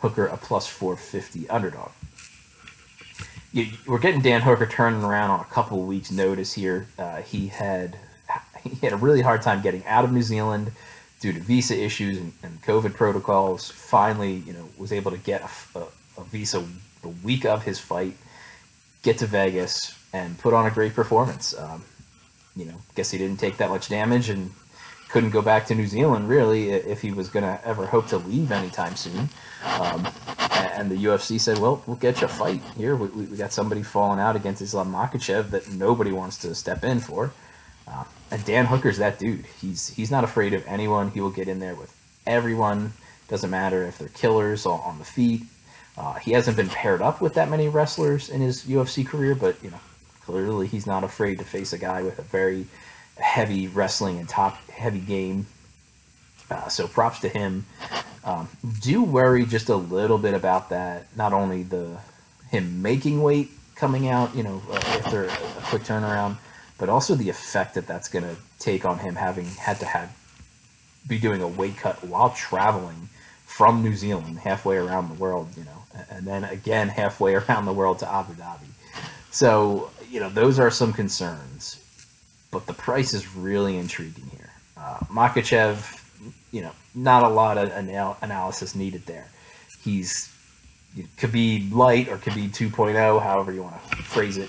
Hooker 0.00 0.26
a 0.26 0.36
plus 0.36 0.66
450 0.66 1.48
underdog. 1.50 1.90
You, 3.52 3.68
we're 3.86 3.98
getting 3.98 4.20
Dan 4.20 4.40
Hooker 4.40 4.66
turning 4.66 5.02
around 5.02 5.30
on 5.30 5.40
a 5.40 5.44
couple 5.44 5.80
of 5.80 5.86
weeks' 5.86 6.10
notice 6.10 6.52
here. 6.52 6.86
Uh, 6.98 7.22
he 7.22 7.48
had 7.48 7.98
he 8.62 8.74
had 8.76 8.92
a 8.92 8.96
really 8.96 9.20
hard 9.20 9.42
time 9.42 9.62
getting 9.62 9.84
out 9.86 10.04
of 10.04 10.12
New 10.12 10.22
Zealand 10.22 10.72
due 11.20 11.32
to 11.32 11.40
visa 11.40 11.76
issues 11.80 12.18
and, 12.18 12.32
and 12.42 12.60
COVID 12.62 12.94
protocols. 12.94 13.70
Finally, 13.70 14.42
you 14.46 14.52
know, 14.52 14.68
was 14.76 14.92
able 14.92 15.10
to 15.10 15.18
get 15.18 15.42
a, 15.42 15.78
a, 15.78 15.82
a 16.18 16.24
visa 16.24 16.64
the 17.02 17.08
week 17.08 17.44
of 17.44 17.62
his 17.62 17.78
fight, 17.78 18.16
get 19.02 19.18
to 19.18 19.26
Vegas, 19.26 19.96
and 20.12 20.38
put 20.38 20.52
on 20.52 20.66
a 20.66 20.70
great 20.70 20.94
performance. 20.94 21.56
Um, 21.56 21.84
you 22.56 22.64
know, 22.64 22.74
guess 22.94 23.10
he 23.10 23.18
didn't 23.18 23.38
take 23.38 23.56
that 23.58 23.70
much 23.70 23.88
damage 23.88 24.28
and 24.28 24.50
couldn't 25.08 25.30
go 25.30 25.42
back 25.42 25.66
to 25.66 25.74
New 25.74 25.86
Zealand 25.86 26.28
really 26.28 26.70
if 26.70 27.00
he 27.00 27.12
was 27.12 27.28
going 27.28 27.44
to 27.44 27.60
ever 27.66 27.86
hope 27.86 28.08
to 28.08 28.18
leave 28.18 28.50
anytime 28.50 28.96
soon. 28.96 29.28
Um, 29.78 30.08
and 30.74 30.90
the 30.90 30.96
UFC 30.96 31.38
said, 31.38 31.58
"Well, 31.58 31.82
we'll 31.86 31.96
get 31.96 32.20
you 32.20 32.26
a 32.26 32.28
fight 32.28 32.60
here. 32.76 32.96
We, 32.96 33.06
we 33.26 33.36
got 33.36 33.52
somebody 33.52 33.82
falling 33.82 34.18
out 34.18 34.34
against 34.34 34.60
Islam 34.60 34.92
Makhachev 34.92 35.50
that 35.50 35.70
nobody 35.70 36.10
wants 36.10 36.38
to 36.38 36.54
step 36.54 36.84
in 36.84 37.00
for." 37.00 37.32
Uh, 37.86 38.04
and 38.30 38.44
Dan 38.44 38.66
Hooker's 38.66 38.98
that 38.98 39.18
dude. 39.18 39.46
He's 39.60 39.88
he's 39.88 40.10
not 40.10 40.24
afraid 40.24 40.52
of 40.52 40.66
anyone. 40.66 41.10
He 41.10 41.20
will 41.20 41.30
get 41.30 41.48
in 41.48 41.60
there 41.60 41.74
with 41.74 41.94
everyone. 42.26 42.92
Doesn't 43.28 43.50
matter 43.50 43.84
if 43.84 43.98
they're 43.98 44.08
killers 44.08 44.66
on 44.66 44.98
the 44.98 45.04
feet. 45.04 45.42
Uh, 45.96 46.14
he 46.14 46.32
hasn't 46.32 46.56
been 46.56 46.68
paired 46.68 47.00
up 47.00 47.20
with 47.20 47.34
that 47.34 47.48
many 47.48 47.68
wrestlers 47.68 48.28
in 48.28 48.40
his 48.40 48.64
UFC 48.64 49.06
career, 49.06 49.34
but 49.34 49.62
you 49.62 49.70
know, 49.70 49.80
clearly 50.24 50.66
he's 50.66 50.86
not 50.86 51.04
afraid 51.04 51.38
to 51.38 51.44
face 51.44 51.72
a 51.72 51.78
guy 51.78 52.02
with 52.02 52.18
a 52.18 52.22
very 52.22 52.66
heavy 53.18 53.68
wrestling 53.68 54.18
and 54.18 54.28
top 54.28 54.56
heavy 54.70 55.00
game. 55.00 55.46
Uh, 56.50 56.68
so 56.68 56.86
props 56.86 57.20
to 57.20 57.28
him. 57.28 57.64
Um, 58.24 58.48
do 58.80 59.02
worry 59.02 59.44
just 59.44 59.68
a 59.68 59.76
little 59.76 60.18
bit 60.18 60.34
about 60.34 60.70
that. 60.70 61.06
Not 61.16 61.32
only 61.32 61.62
the 61.62 61.98
him 62.50 62.82
making 62.82 63.22
weight 63.22 63.50
coming 63.74 64.08
out, 64.08 64.34
you 64.34 64.42
know, 64.42 64.62
uh, 64.70 64.76
after 64.76 65.24
a 65.24 65.36
quick 65.64 65.82
turnaround, 65.82 66.36
but 66.78 66.88
also 66.88 67.14
the 67.14 67.28
effect 67.28 67.74
that 67.74 67.86
that's 67.86 68.08
going 68.08 68.24
to 68.24 68.36
take 68.58 68.84
on 68.84 68.98
him 68.98 69.14
having 69.14 69.46
had 69.46 69.78
to 69.80 69.86
have 69.86 70.16
be 71.06 71.18
doing 71.18 71.42
a 71.42 71.48
weight 71.48 71.76
cut 71.76 72.02
while 72.04 72.30
traveling 72.30 73.08
from 73.44 73.82
New 73.82 73.94
Zealand 73.94 74.38
halfway 74.38 74.76
around 74.76 75.08
the 75.08 75.14
world, 75.14 75.48
you 75.56 75.64
know, 75.64 76.04
and 76.10 76.26
then 76.26 76.44
again 76.44 76.88
halfway 76.88 77.34
around 77.40 77.66
the 77.66 77.72
world 77.72 77.98
to 78.00 78.10
Abu 78.10 78.34
Dhabi. 78.34 78.66
So, 79.30 79.90
you 80.14 80.20
know, 80.20 80.28
those 80.28 80.60
are 80.60 80.70
some 80.70 80.92
concerns, 80.92 81.82
but 82.52 82.66
the 82.66 82.72
price 82.72 83.14
is 83.14 83.34
really 83.34 83.76
intriguing 83.76 84.30
here. 84.30 84.52
Uh, 84.76 84.98
Makhachev, 85.10 86.00
you 86.52 86.60
know, 86.62 86.70
not 86.94 87.24
a 87.24 87.28
lot 87.28 87.58
of 87.58 87.72
anal- 87.72 88.16
analysis 88.22 88.76
needed 88.76 89.04
there. 89.06 89.26
He's 89.82 90.32
Khabib 91.18 91.72
light 91.72 92.08
or 92.08 92.18
Khabib 92.18 92.50
2.0, 92.50 93.20
however 93.20 93.50
you 93.50 93.64
want 93.64 93.74
to 93.90 93.96
phrase 94.04 94.36
it. 94.36 94.48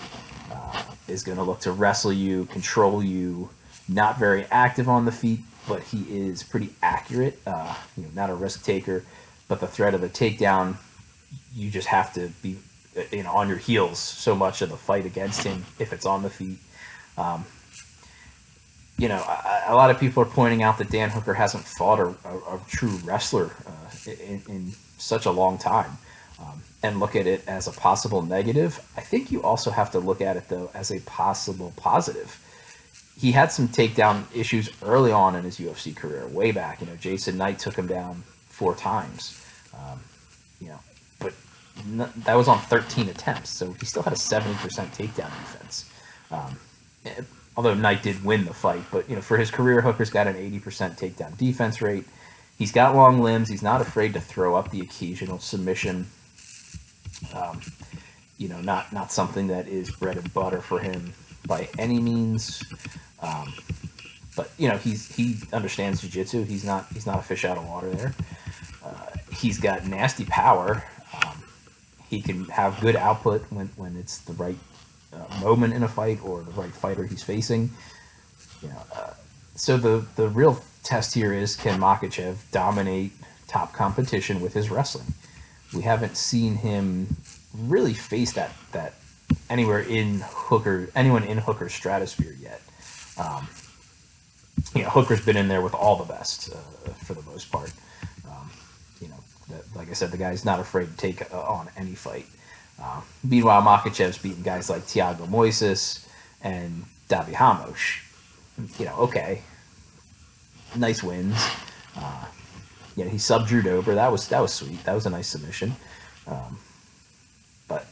Uh, 0.52 0.84
is 1.08 1.24
going 1.24 1.40
to 1.40 1.44
look 1.44 1.62
to 1.62 1.72
wrestle 1.72 2.14
you, 2.14 2.46
control 2.46 3.04
you, 3.04 3.50
not 3.90 4.20
very 4.20 4.46
active 4.52 4.88
on 4.88 5.06
the 5.06 5.12
feet, 5.12 5.40
but 5.68 5.82
he 5.82 6.02
is 6.16 6.44
pretty 6.44 6.70
accurate. 6.84 7.40
Uh, 7.48 7.74
you 7.98 8.04
know, 8.04 8.10
not 8.14 8.30
a 8.30 8.36
risk 8.36 8.64
taker, 8.64 9.04
but 9.48 9.60
the 9.60 9.68
threat 9.68 9.96
of 9.96 10.02
the 10.02 10.10
takedown, 10.10 10.76
you 11.56 11.72
just 11.72 11.88
have 11.88 12.14
to 12.14 12.30
be 12.44 12.56
you 13.12 13.24
know 13.24 13.32
on 13.32 13.48
your 13.48 13.58
heels 13.58 14.00
so 14.00 14.36
much 14.36 14.62
of 14.62 14.70
the 14.70 14.78
fight 14.78 15.06
against 15.06 15.44
him 15.44 15.66
if 15.80 15.94
it's 15.94 16.06
on 16.06 16.24
the 16.24 16.30
feet. 16.30 16.60
Um, 17.18 17.46
you 18.98 19.10
know, 19.10 19.22
a, 19.68 19.76
lot 19.76 19.90
of 19.90 20.00
people 20.00 20.24
are 20.24 20.28
pointing 20.28 20.64
out 20.64 20.78
that 20.78 20.90
Dan 20.90 21.10
Hooker 21.10 21.34
hasn't 21.34 21.66
fought 21.66 22.00
a, 22.00 22.16
a, 22.26 22.56
a 22.56 22.62
true 22.70 22.98
wrestler 23.04 23.52
uh, 23.68 24.12
in, 24.26 24.42
in, 24.48 24.72
such 24.98 25.26
a 25.26 25.32
long 25.32 25.58
time. 25.58 25.92
Um, 26.40 26.64
and 26.82 27.02
look 27.02 27.18
at 27.18 27.28
it 27.28 27.46
as 27.46 27.68
a 27.68 27.74
possible 27.74 28.22
negative. 28.22 28.80
I 28.96 29.02
think 29.02 29.34
you 29.34 29.44
also 29.44 29.70
have 29.70 29.92
to 29.92 30.00
look 30.00 30.22
at 30.22 30.38
it 30.38 30.48
though 30.48 30.72
as 30.74 30.92
a 30.92 31.02
possible 31.02 31.74
positive 31.76 32.40
he 33.18 33.32
had 33.32 33.52
some 33.52 33.68
takedown 33.68 34.24
issues 34.36 34.70
early 34.84 35.12
on 35.12 35.36
in 35.36 35.44
his 35.44 35.58
UFC 35.58 35.96
career, 35.96 36.28
way 36.28 36.52
back. 36.52 36.82
You 36.82 36.88
know, 36.88 36.96
Jason 36.98 37.38
Knight 37.38 37.60
took 37.60 37.76
him 37.76 37.88
down 37.88 38.24
four 38.50 38.76
times. 38.76 39.42
Um, 39.74 40.00
you 40.60 40.68
know, 40.68 40.80
that 41.84 42.36
was 42.36 42.48
on 42.48 42.60
13 42.60 43.10
attempts, 43.10 43.50
so 43.50 43.74
he 43.74 43.86
still 43.86 44.04
had 44.04 44.14
a 44.14 44.16
70% 44.16 44.54
takedown 44.96 45.30
defense. 45.40 45.90
Um, 46.32 46.60
eh, 47.06 47.22
although 47.58 47.74
Knight 47.74 48.04
did 48.04 48.24
win 48.24 48.46
the 48.46 48.54
fight, 48.54 48.84
but 48.92 49.10
you 49.10 49.16
know, 49.16 49.22
for 49.22 49.38
his 49.38 49.52
career, 49.52 49.82
Hooker's 49.82 50.10
got 50.10 50.28
an 50.28 50.36
80% 50.36 50.98
takedown 50.98 51.38
defense 51.38 51.82
rate. 51.82 52.06
He's 52.58 52.72
got 52.72 52.96
long 52.96 53.22
limbs. 53.22 53.50
He's 53.50 53.64
not 53.64 53.82
afraid 53.82 54.14
to 54.14 54.22
throw 54.22 54.56
up 54.56 54.72
the 54.72 54.80
occasional 54.80 55.40
submission. 55.40 56.08
Um, 57.34 57.62
you 58.38 58.48
know, 58.48 58.62
not 58.62 58.92
not 58.94 59.12
something 59.12 59.48
that 59.48 59.68
is 59.68 59.92
bread 59.92 60.18
and 60.18 60.34
butter 60.34 60.62
for 60.62 60.80
him 60.80 61.14
by 61.48 61.68
any 61.78 62.00
means. 62.00 62.64
Um, 63.22 63.54
but 64.36 64.52
you 64.58 64.70
know, 64.70 64.78
he's 64.78 65.14
he 65.14 65.38
understands 65.54 66.02
jiu-jitsu. 66.02 66.44
He's 66.44 66.64
not 66.64 66.88
he's 66.94 67.06
not 67.06 67.20
a 67.20 67.22
fish 67.22 67.46
out 67.46 67.58
of 67.58 67.68
water 67.68 67.90
there. 67.90 68.14
Uh, 68.84 69.18
he's 69.34 69.60
got 69.60 69.86
nasty 69.86 70.26
power. 70.26 70.84
He 72.10 72.22
can 72.22 72.46
have 72.46 72.80
good 72.82 72.96
output 72.96 73.42
when, 73.50 73.68
when 73.76 73.96
it's 73.96 74.20
the 74.20 74.34
right 74.34 74.58
uh, 75.14 75.40
moment 75.40 75.74
in 75.74 75.84
a 75.84 75.88
fight 75.88 76.20
or 76.24 76.44
the 76.44 76.52
right 76.52 76.72
fighter 76.72 77.06
he's 77.06 77.24
facing. 77.24 77.72
You 78.62 78.70
know, 78.70 78.82
uh, 78.96 79.14
so 79.56 79.78
the 79.78 80.06
the 80.16 80.30
real 80.30 80.62
test 80.84 81.14
here 81.14 81.34
is 81.34 81.56
can 81.56 81.80
Makhachev 81.80 82.38
dominate 82.52 83.12
top 83.48 83.74
competition 83.74 84.42
with 84.42 84.54
his 84.54 84.70
wrestling? 84.70 85.14
We 85.74 85.82
haven't 85.82 86.18
seen 86.18 86.56
him 86.56 87.18
really 87.54 87.94
face 87.94 88.34
that 88.34 88.52
that 88.72 88.94
anywhere 89.50 89.80
in 89.80 90.22
Hooker, 90.24 90.90
anyone 90.96 91.24
in 91.24 91.38
Hooker's 91.38 91.74
stratosphere 91.74 92.36
yet. 92.40 92.62
Um, 93.18 93.48
you 94.74 94.84
know, 94.84 94.90
Hooker's 94.90 95.24
been 95.26 95.38
in 95.38 95.48
there 95.48 95.62
with 95.62 95.74
all 95.74 95.96
the 95.96 96.06
best 96.06 96.54
uh, 96.54 96.92
for 96.92 97.14
the 97.14 97.22
most 97.24 97.52
part. 97.52 97.72
Like 99.76 99.90
I 99.90 99.94
said, 99.94 100.12
the 100.12 100.18
guy's 100.18 100.46
not 100.46 100.60
afraid 100.60 100.90
to 100.90 100.98
take 100.98 101.34
uh, 101.34 101.40
on 101.40 101.70
any 101.78 101.96
fight. 101.96 102.26
Uh, 102.82 103.02
meanwhile, 103.24 103.62
Makhachev's 103.62 104.18
beaten 104.18 104.44
guys 104.44 104.70
like 104.70 104.84
Thiago 104.84 105.28
Moises 105.28 106.06
and 106.42 106.86
Davi 107.10 107.40
Ramos. 107.40 107.80
You 108.80 108.86
know, 108.86 108.96
okay, 108.98 109.42
nice 110.76 111.04
wins. 111.04 111.38
Uh, 111.96 112.26
know, 113.04 113.10
he 113.10 113.18
subbed 113.18 113.48
Drew 113.48 113.62
Dober. 113.62 113.96
That 113.96 114.12
was 114.12 114.28
that 114.30 114.40
was 114.42 114.54
sweet. 114.54 114.84
That 114.84 114.94
was 114.94 115.06
a 115.06 115.10
nice 115.10 115.28
submission. 115.28 115.76
Um, 116.28 116.58
but 117.68 117.88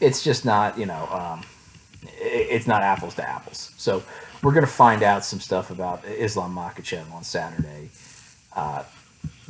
it's 0.00 0.22
just 0.22 0.44
not, 0.44 0.78
you 0.78 0.86
know, 0.86 1.08
um, 1.10 1.44
it, 2.02 2.48
it's 2.50 2.66
not 2.66 2.82
apples 2.82 3.14
to 3.16 3.28
apples. 3.28 3.72
So 3.76 4.02
we're 4.42 4.52
to 4.66 4.70
find 4.72 5.02
out 5.02 5.24
some 5.24 5.40
stuff 5.40 5.70
about 5.70 6.04
Islam 6.04 6.54
Makhachev 6.54 7.10
on 7.12 7.24
Saturday. 7.24 7.90
Uh, 8.54 8.82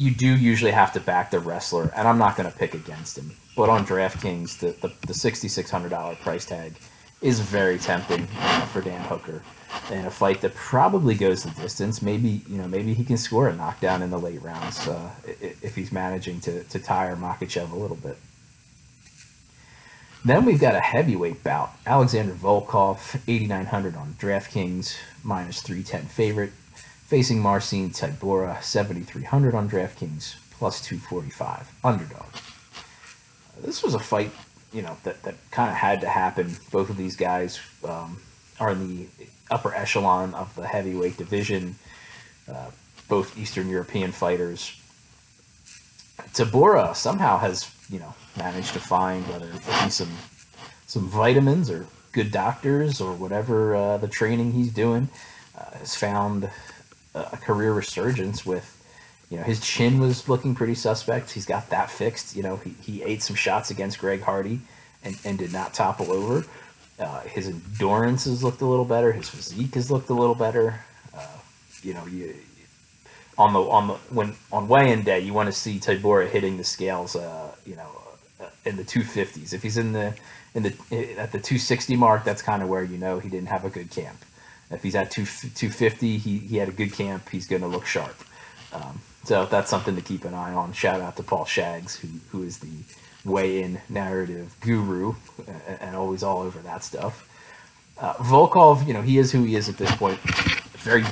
you 0.00 0.10
do 0.10 0.34
usually 0.34 0.70
have 0.70 0.94
to 0.94 1.00
back 1.00 1.30
the 1.30 1.38
wrestler, 1.38 1.92
and 1.94 2.08
I'm 2.08 2.16
not 2.16 2.34
going 2.34 2.50
to 2.50 2.56
pick 2.56 2.72
against 2.72 3.18
him. 3.18 3.32
But 3.54 3.68
on 3.68 3.84
DraftKings, 3.84 4.58
the, 4.58 4.68
the, 4.80 4.88
the 5.06 5.12
$6,600 5.12 6.18
price 6.20 6.46
tag 6.46 6.72
is 7.20 7.40
very 7.40 7.78
tempting 7.78 8.26
for 8.72 8.80
Dan 8.80 9.02
Hooker. 9.02 9.42
In 9.90 10.06
a 10.06 10.10
fight 10.10 10.40
that 10.40 10.54
probably 10.54 11.14
goes 11.14 11.42
the 11.42 11.50
distance, 11.50 12.00
maybe 12.00 12.40
you 12.48 12.56
know 12.56 12.66
maybe 12.66 12.94
he 12.94 13.04
can 13.04 13.18
score 13.18 13.48
a 13.48 13.54
knockdown 13.54 14.00
in 14.00 14.10
the 14.10 14.18
late 14.18 14.40
rounds 14.40 14.88
uh, 14.88 15.10
if 15.26 15.76
he's 15.76 15.92
managing 15.92 16.40
to, 16.40 16.64
to 16.64 16.78
tire 16.78 17.14
Makhachev 17.14 17.70
a 17.70 17.76
little 17.76 17.96
bit. 17.96 18.16
Then 20.24 20.46
we've 20.46 20.60
got 20.60 20.74
a 20.74 20.80
heavyweight 20.80 21.44
bout. 21.44 21.72
Alexander 21.86 22.32
Volkov, 22.32 23.20
8,900 23.28 23.96
on 23.96 24.14
DraftKings, 24.14 24.96
minus 25.22 25.60
310 25.60 26.06
favorite, 26.06 26.52
facing 27.10 27.40
Marcin 27.40 27.90
Tybura, 27.90 28.62
7,300 28.62 29.52
on 29.52 29.68
DraftKings, 29.68 30.36
plus 30.52 30.80
245 30.80 31.68
underdog. 31.82 32.24
This 33.62 33.82
was 33.82 33.94
a 33.94 33.98
fight, 33.98 34.30
you 34.72 34.82
know, 34.82 34.96
that, 35.02 35.20
that 35.24 35.34
kind 35.50 35.70
of 35.70 35.76
had 35.76 36.00
to 36.02 36.08
happen. 36.08 36.54
Both 36.70 36.88
of 36.88 36.96
these 36.96 37.16
guys 37.16 37.58
um, 37.84 38.20
are 38.60 38.70
in 38.70 38.86
the 38.86 39.06
upper 39.50 39.74
echelon 39.74 40.34
of 40.34 40.54
the 40.54 40.64
heavyweight 40.64 41.16
division. 41.16 41.74
Uh, 42.48 42.70
both 43.08 43.36
Eastern 43.36 43.68
European 43.68 44.12
fighters. 44.12 44.80
Tybura 46.32 46.94
somehow 46.94 47.38
has, 47.38 47.74
you 47.90 47.98
know, 47.98 48.14
managed 48.38 48.72
to 48.74 48.78
find 48.78 49.26
whether 49.26 49.46
it 49.46 49.66
be 49.66 49.90
some 49.90 50.16
some 50.86 51.08
vitamins 51.08 51.70
or 51.70 51.86
good 52.12 52.30
doctors 52.30 53.00
or 53.00 53.14
whatever 53.14 53.74
uh, 53.74 53.96
the 53.96 54.06
training 54.08 54.52
he's 54.52 54.72
doing 54.72 55.08
uh, 55.58 55.78
has 55.78 55.96
found 55.96 56.48
a 57.14 57.36
career 57.36 57.72
resurgence 57.72 58.46
with 58.46 58.76
you 59.30 59.36
know 59.36 59.42
his 59.42 59.60
chin 59.60 59.98
was 60.00 60.28
looking 60.28 60.54
pretty 60.54 60.74
suspect 60.74 61.30
he's 61.30 61.46
got 61.46 61.68
that 61.70 61.90
fixed 61.90 62.36
you 62.36 62.42
know 62.42 62.56
he, 62.56 62.70
he 62.80 63.02
ate 63.02 63.22
some 63.22 63.36
shots 63.36 63.70
against 63.70 63.98
greg 63.98 64.22
hardy 64.22 64.60
and, 65.02 65.18
and 65.24 65.38
did 65.38 65.52
not 65.52 65.74
topple 65.74 66.12
over 66.12 66.46
uh, 66.98 67.20
his 67.22 67.48
endurance 67.48 68.24
has 68.24 68.44
looked 68.44 68.60
a 68.60 68.66
little 68.66 68.84
better 68.84 69.12
his 69.12 69.28
physique 69.28 69.74
has 69.74 69.90
looked 69.90 70.10
a 70.10 70.14
little 70.14 70.34
better 70.34 70.80
uh, 71.14 71.38
you 71.82 71.94
know 71.94 72.06
you 72.06 72.34
on 73.38 73.52
the 73.52 73.60
on 73.60 73.88
the 73.88 73.94
when 74.14 74.34
on 74.52 74.68
weigh-in 74.68 75.02
day 75.02 75.18
you 75.18 75.32
want 75.32 75.46
to 75.46 75.52
see 75.52 75.78
Tybura 75.78 76.28
hitting 76.28 76.56
the 76.56 76.64
scales 76.64 77.16
uh, 77.16 77.50
you 77.64 77.74
know 77.74 77.88
in 78.64 78.76
the 78.76 78.84
250s. 78.84 79.52
If 79.52 79.62
he's 79.62 79.76
in 79.76 79.92
the 79.92 80.14
in 80.54 80.62
the 80.62 80.70
at 81.18 81.32
the 81.32 81.38
260 81.38 81.96
mark, 81.96 82.24
that's 82.24 82.42
kind 82.42 82.62
of 82.62 82.68
where 82.68 82.82
you 82.82 82.98
know 82.98 83.18
he 83.18 83.28
didn't 83.28 83.48
have 83.48 83.64
a 83.64 83.70
good 83.70 83.90
camp. 83.90 84.18
If 84.70 84.82
he's 84.82 84.94
at 84.94 85.10
2, 85.10 85.24
250, 85.24 86.18
he, 86.18 86.38
he 86.38 86.56
had 86.56 86.68
a 86.68 86.72
good 86.72 86.92
camp. 86.92 87.28
He's 87.28 87.46
going 87.46 87.62
to 87.62 87.68
look 87.68 87.86
sharp. 87.86 88.14
Um, 88.72 89.00
so 89.24 89.46
that's 89.46 89.68
something 89.68 89.96
to 89.96 90.02
keep 90.02 90.24
an 90.24 90.34
eye 90.34 90.52
on. 90.52 90.72
Shout 90.72 91.00
out 91.00 91.16
to 91.16 91.22
Paul 91.22 91.44
Shags, 91.44 91.96
who 91.96 92.08
who 92.30 92.42
is 92.42 92.58
the 92.58 92.68
weigh-in 93.24 93.80
narrative 93.88 94.56
guru 94.60 95.14
and, 95.46 95.80
and 95.80 95.96
always 95.96 96.22
all 96.22 96.40
over 96.40 96.58
that 96.60 96.82
stuff. 96.82 97.28
Uh, 97.98 98.14
Volkov, 98.14 98.86
you 98.86 98.94
know, 98.94 99.02
he 99.02 99.18
is 99.18 99.30
who 99.30 99.42
he 99.44 99.56
is 99.56 99.68
at 99.68 99.76
this 99.76 99.94
point. 99.96 100.18
Very 100.78 101.04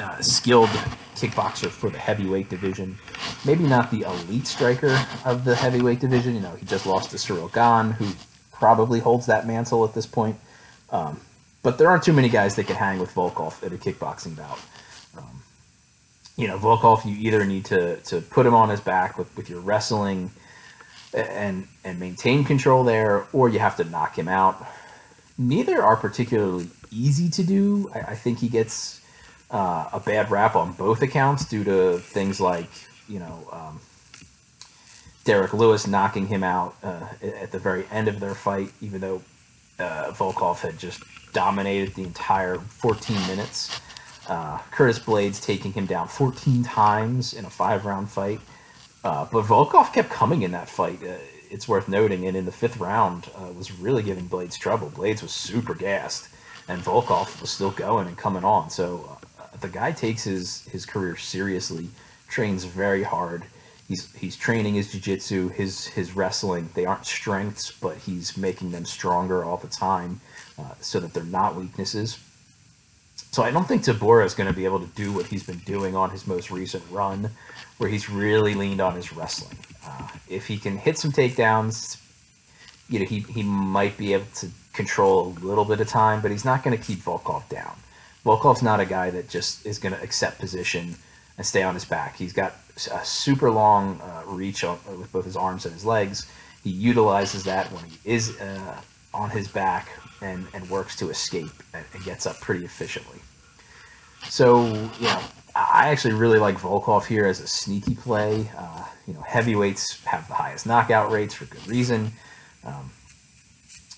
uh, 0.00 0.20
skilled 0.20 0.68
kickboxer 1.14 1.68
for 1.68 1.90
the 1.90 1.98
heavyweight 1.98 2.48
division. 2.48 2.98
Maybe 3.44 3.64
not 3.64 3.90
the 3.90 4.00
elite 4.00 4.46
striker 4.46 4.98
of 5.24 5.44
the 5.44 5.54
heavyweight 5.54 6.00
division. 6.00 6.34
You 6.34 6.40
know, 6.40 6.56
he 6.56 6.66
just 6.66 6.86
lost 6.86 7.10
to 7.10 7.16
Ciryl 7.16 7.52
Gane, 7.52 7.92
who 7.92 8.12
probably 8.52 8.98
holds 8.98 9.26
that 9.26 9.46
mantle 9.46 9.84
at 9.84 9.94
this 9.94 10.06
point. 10.06 10.36
Um, 10.90 11.20
but 11.62 11.78
there 11.78 11.88
aren't 11.88 12.02
too 12.02 12.12
many 12.12 12.28
guys 12.28 12.56
that 12.56 12.66
can 12.66 12.76
hang 12.76 12.98
with 12.98 13.14
Volkov 13.14 13.62
at 13.64 13.72
a 13.72 13.76
kickboxing 13.76 14.36
bout. 14.36 14.58
Um, 15.16 15.42
you 16.36 16.48
know, 16.48 16.58
Volkov, 16.58 17.04
you 17.04 17.16
either 17.18 17.44
need 17.44 17.66
to, 17.66 17.96
to 17.96 18.20
put 18.20 18.46
him 18.46 18.54
on 18.54 18.70
his 18.70 18.80
back 18.80 19.18
with, 19.18 19.34
with 19.36 19.50
your 19.50 19.60
wrestling 19.60 20.30
and 21.12 21.66
and 21.84 21.98
maintain 21.98 22.44
control 22.44 22.84
there, 22.84 23.26
or 23.32 23.48
you 23.48 23.58
have 23.58 23.76
to 23.76 23.84
knock 23.84 24.16
him 24.16 24.28
out. 24.28 24.64
Neither 25.36 25.82
are 25.82 25.96
particularly 25.96 26.68
easy 26.90 27.28
to 27.30 27.42
do. 27.42 27.90
I, 27.94 28.00
I 28.00 28.14
think 28.14 28.38
he 28.38 28.48
gets 28.48 29.00
uh, 29.50 29.88
a 29.92 30.00
bad 30.00 30.30
rap 30.30 30.54
on 30.54 30.72
both 30.72 31.02
accounts 31.02 31.48
due 31.48 31.64
to 31.64 31.98
things 31.98 32.40
like 32.40 32.70
you 33.08 33.18
know 33.18 33.48
um, 33.52 33.80
Derrick 35.24 35.52
Lewis 35.52 35.86
knocking 35.86 36.26
him 36.26 36.44
out 36.44 36.76
uh, 36.82 37.08
at 37.22 37.50
the 37.50 37.58
very 37.58 37.86
end 37.90 38.08
of 38.08 38.20
their 38.20 38.34
fight, 38.34 38.72
even 38.80 39.00
though 39.00 39.22
uh, 39.78 40.12
Volkov 40.12 40.60
had 40.60 40.78
just 40.78 41.02
dominated 41.32 41.94
the 41.94 42.02
entire 42.02 42.56
14 42.56 43.16
minutes. 43.26 43.80
Uh, 44.28 44.58
Curtis 44.70 44.98
Blaydes 44.98 45.42
taking 45.42 45.72
him 45.72 45.86
down 45.86 46.08
14 46.08 46.62
times 46.62 47.34
in 47.34 47.44
a 47.44 47.50
five 47.50 47.84
round 47.84 48.10
fight. 48.10 48.40
Uh, 49.02 49.26
but 49.32 49.44
Volkov 49.44 49.92
kept 49.92 50.10
coming 50.10 50.42
in 50.42 50.52
that 50.52 50.68
fight. 50.68 51.02
Uh, 51.02 51.14
it's 51.50 51.66
worth 51.66 51.88
noting, 51.88 52.26
and 52.26 52.36
in 52.36 52.44
the 52.44 52.52
fifth 52.52 52.78
round, 52.78 53.28
uh, 53.36 53.52
was 53.52 53.72
really 53.72 54.02
giving 54.02 54.28
Blaydes 54.28 54.58
trouble. 54.58 54.88
Blaydes 54.90 55.22
was 55.22 55.32
super 55.32 55.74
gassed, 55.74 56.28
and 56.68 56.80
Volkov 56.80 57.40
was 57.40 57.50
still 57.50 57.72
going 57.72 58.06
and 58.06 58.16
coming 58.16 58.44
on. 58.44 58.70
So 58.70 59.18
uh, 59.38 59.56
the 59.60 59.68
guy 59.68 59.92
takes 59.92 60.22
his 60.24 60.62
his 60.66 60.86
career 60.86 61.16
seriously, 61.16 61.88
trains 62.28 62.64
very 62.64 63.02
hard. 63.02 63.44
He's 63.90 64.14
he's 64.14 64.36
training 64.36 64.74
his 64.74 64.92
jiu-jitsu, 64.92 65.48
his 65.48 65.84
his 65.86 66.14
wrestling. 66.14 66.70
They 66.74 66.86
aren't 66.86 67.06
strengths, 67.06 67.72
but 67.72 67.96
he's 67.96 68.36
making 68.36 68.70
them 68.70 68.84
stronger 68.84 69.44
all 69.44 69.56
the 69.56 69.66
time, 69.66 70.20
uh, 70.56 70.74
so 70.80 71.00
that 71.00 71.12
they're 71.12 71.24
not 71.24 71.56
weaknesses. 71.56 72.16
So 73.32 73.42
I 73.42 73.50
don't 73.50 73.66
think 73.66 73.82
Tybura 73.82 74.24
is 74.24 74.34
going 74.34 74.46
to 74.46 74.54
be 74.54 74.64
able 74.64 74.78
to 74.78 74.86
do 74.94 75.12
what 75.12 75.26
he's 75.26 75.42
been 75.42 75.58
doing 75.66 75.96
on 75.96 76.10
his 76.10 76.24
most 76.28 76.52
recent 76.52 76.84
run, 76.88 77.30
where 77.78 77.90
he's 77.90 78.08
really 78.08 78.54
leaned 78.54 78.80
on 78.80 78.94
his 78.94 79.12
wrestling. 79.12 79.58
Uh, 79.84 80.06
if 80.28 80.46
he 80.46 80.56
can 80.56 80.78
hit 80.78 80.96
some 80.96 81.10
takedowns, 81.10 82.00
you 82.88 83.00
know, 83.00 83.06
he, 83.06 83.20
he 83.20 83.42
might 83.42 83.98
be 83.98 84.12
able 84.12 84.26
to 84.36 84.48
control 84.72 85.34
a 85.36 85.44
little 85.44 85.64
bit 85.64 85.80
of 85.80 85.88
time, 85.88 86.20
but 86.20 86.30
he's 86.30 86.44
not 86.44 86.62
going 86.62 86.78
to 86.78 86.82
keep 86.82 87.00
Volkov 87.00 87.48
down. 87.48 87.74
Volkov's 88.24 88.62
not 88.62 88.78
a 88.78 88.86
guy 88.86 89.10
that 89.10 89.28
just 89.28 89.66
is 89.66 89.78
going 89.78 89.94
to 89.94 90.00
accept 90.00 90.38
position 90.38 90.94
and 91.40 91.46
stay 91.46 91.62
on 91.62 91.72
his 91.72 91.86
back. 91.86 92.16
He's 92.16 92.34
got 92.34 92.52
a 92.92 93.02
super 93.02 93.50
long 93.50 93.98
uh, 94.02 94.24
reach 94.26 94.62
on, 94.62 94.78
with 94.98 95.10
both 95.10 95.24
his 95.24 95.36
arms 95.36 95.64
and 95.64 95.72
his 95.72 95.86
legs. 95.86 96.30
He 96.62 96.68
utilizes 96.68 97.44
that 97.44 97.72
when 97.72 97.82
he 97.84 97.96
is 98.04 98.38
uh, 98.38 98.78
on 99.14 99.30
his 99.30 99.48
back 99.48 99.88
and, 100.20 100.46
and 100.52 100.68
works 100.68 100.96
to 100.96 101.08
escape 101.08 101.62
and, 101.72 101.82
and 101.94 102.04
gets 102.04 102.26
up 102.26 102.38
pretty 102.42 102.66
efficiently. 102.66 103.20
So, 104.28 104.66
you 104.66 105.06
know, 105.06 105.22
I 105.56 105.88
actually 105.88 106.12
really 106.12 106.38
like 106.38 106.56
Volkov 106.56 107.06
here 107.06 107.24
as 107.24 107.40
a 107.40 107.46
sneaky 107.46 107.94
play. 107.94 108.50
Uh, 108.54 108.84
you 109.06 109.14
know, 109.14 109.22
heavyweights 109.22 110.04
have 110.04 110.28
the 110.28 110.34
highest 110.34 110.66
knockout 110.66 111.10
rates 111.10 111.32
for 111.32 111.46
good 111.46 111.66
reason. 111.66 112.12
Um, 112.66 112.90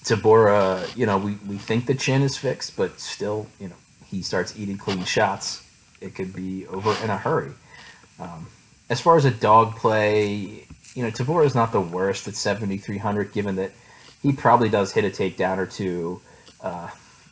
Tybura, 0.05 0.97
you 0.97 1.07
know, 1.07 1.19
we, 1.19 1.33
we 1.49 1.57
think 1.57 1.87
the 1.87 1.97
chin 1.97 2.23
is 2.23 2.37
fixed, 2.37 2.77
but 2.77 3.01
still, 3.01 3.49
you 3.59 3.67
know, 3.67 3.75
he 4.07 4.23
starts 4.23 4.57
eating 4.57 4.79
clean 4.79 5.03
shots. 5.03 5.69
It 6.03 6.15
could 6.15 6.35
be 6.35 6.67
over 6.67 6.95
in 7.03 7.11
a 7.11 7.17
hurry. 7.17 7.53
Um, 8.19 8.49
as 8.91 9.01
far 9.01 9.17
as 9.17 9.25
a 9.25 9.31
dog 9.31 9.77
play, 9.77 10.67
you 10.95 11.03
know, 11.03 11.11
Tybura 11.11 11.47
is 11.47 11.55
not 11.55 11.73
the 11.73 11.81
worst 11.81 12.29
at 12.29 12.35
7,300, 12.35 13.33
given 13.33 13.57
that 13.57 13.73
he 14.23 14.33
probably 14.33 14.69
does 14.69 14.93
hit 14.93 15.05
a 15.05 15.11
takedown 15.11 15.59
or 15.59 15.67
two. 15.67 16.21
Uh, 16.61 16.91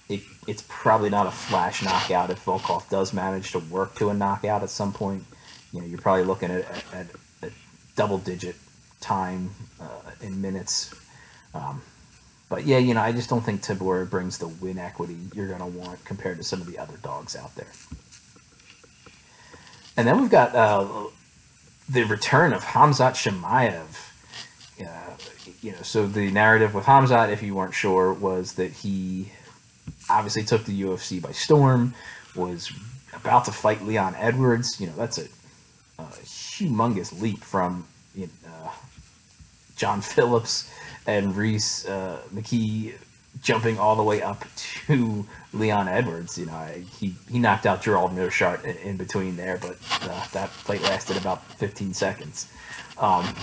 it, 0.09 0.23
it's 0.49 0.65
probably 0.69 1.11
not 1.11 1.27
a 1.27 1.31
flash 1.31 1.85
knockout 1.85 2.31
if 2.31 2.45
Volkov 2.45 2.89
does 2.89 3.13
manage 3.13 3.53
to 3.53 3.59
work 3.59 3.95
to 3.97 4.11
a 4.11 4.15
knockout 4.15 4.63
at 4.63 4.71
some 4.71 4.93
point. 4.93 5.25
You 5.73 5.81
know, 5.81 5.87
you're 5.87 6.01
probably 6.01 6.25
looking 6.25 6.51
at, 6.51 6.65
at, 6.93 7.07
at 7.43 7.53
double 7.95 8.19
digit 8.19 8.57
time 9.01 9.51
uh, 9.81 10.11
in 10.21 10.41
minutes. 10.41 10.95
Um, 11.55 11.83
but 12.49 12.67
yeah, 12.67 12.79
you 12.79 12.95
know, 12.95 13.01
I 13.01 13.13
just 13.13 13.31
don't 13.31 13.43
think 13.43 13.63
Tybura 13.63 14.11
brings 14.11 14.39
the 14.39 14.49
win 14.49 14.79
equity 14.79 15.17
you're 15.35 15.47
going 15.47 15.61
to 15.61 15.79
want 15.79 16.05
compared 16.05 16.39
to 16.39 16.45
some 16.45 16.61
of 16.61 16.67
the 16.67 16.79
other 16.79 16.97
dogs 17.03 17.37
out 17.37 17.55
there. 17.55 17.71
And 19.97 20.07
then 20.07 20.21
we've 20.21 20.31
got 20.31 20.55
uh, 20.55 20.87
the 21.89 22.05
return 22.05 22.53
of 22.53 22.65
Hamzat 22.65 23.13
Chimaev. 23.13 24.07
Uh, 24.81 25.17
you 25.61 25.73
know, 25.73 25.83
so 25.83 26.07
the 26.07 26.31
narrative 26.31 26.75
with 26.75 26.85
Hamzat, 26.85 27.31
if 27.31 27.43
you 27.43 27.55
weren't 27.55 27.75
sure, 27.75 28.13
was 28.13 28.55
that 28.55 28.73
he 28.73 29.33
obviously 30.09 30.43
took 30.43 30.65
the 30.65 30.83
UFC 30.83 31.21
by 31.21 31.33
storm, 31.33 31.95
was 32.35 32.73
about 33.13 33.45
to 33.47 33.53
fight 33.53 33.85
Leon 33.85 34.15
Edwards. 34.17 34.81
You 34.81 34.87
know, 34.87 34.95
that's 34.97 35.19
a, 35.19 35.27
a 35.99 36.05
humongous 36.25 37.21
leap 37.21 37.43
from 37.43 37.87
you 38.15 38.29
know, 38.43 38.51
uh, 38.65 38.71
John 39.77 40.01
Phillips 40.01 40.73
and 41.07 41.37
Rhys 41.37 41.87
uh, 41.87 42.19
McKee 42.35 42.95
jumping 43.43 43.79
all 43.79 43.97
the 43.97 44.03
way 44.03 44.23
up 44.23 44.45
to 44.87 45.27
Leon 45.53 45.89
Edwards. 45.89 46.39
You 46.39 46.47
know, 46.47 46.53
I, 46.53 46.85
he 46.99 47.15
he 47.31 47.39
knocked 47.39 47.67
out 47.67 47.83
Gerald 47.83 48.13
Meerschaert 48.13 48.65
in, 48.65 48.77
in 48.77 48.97
between 48.97 49.37
there, 49.37 49.59
but 49.61 49.77
uh, 50.03 50.27
that 50.33 50.51
fight 50.51 50.83
lasted 50.83 51.17
about 51.17 51.45
15 51.55 51.95
seconds. 51.95 52.53
Um, 52.99 53.35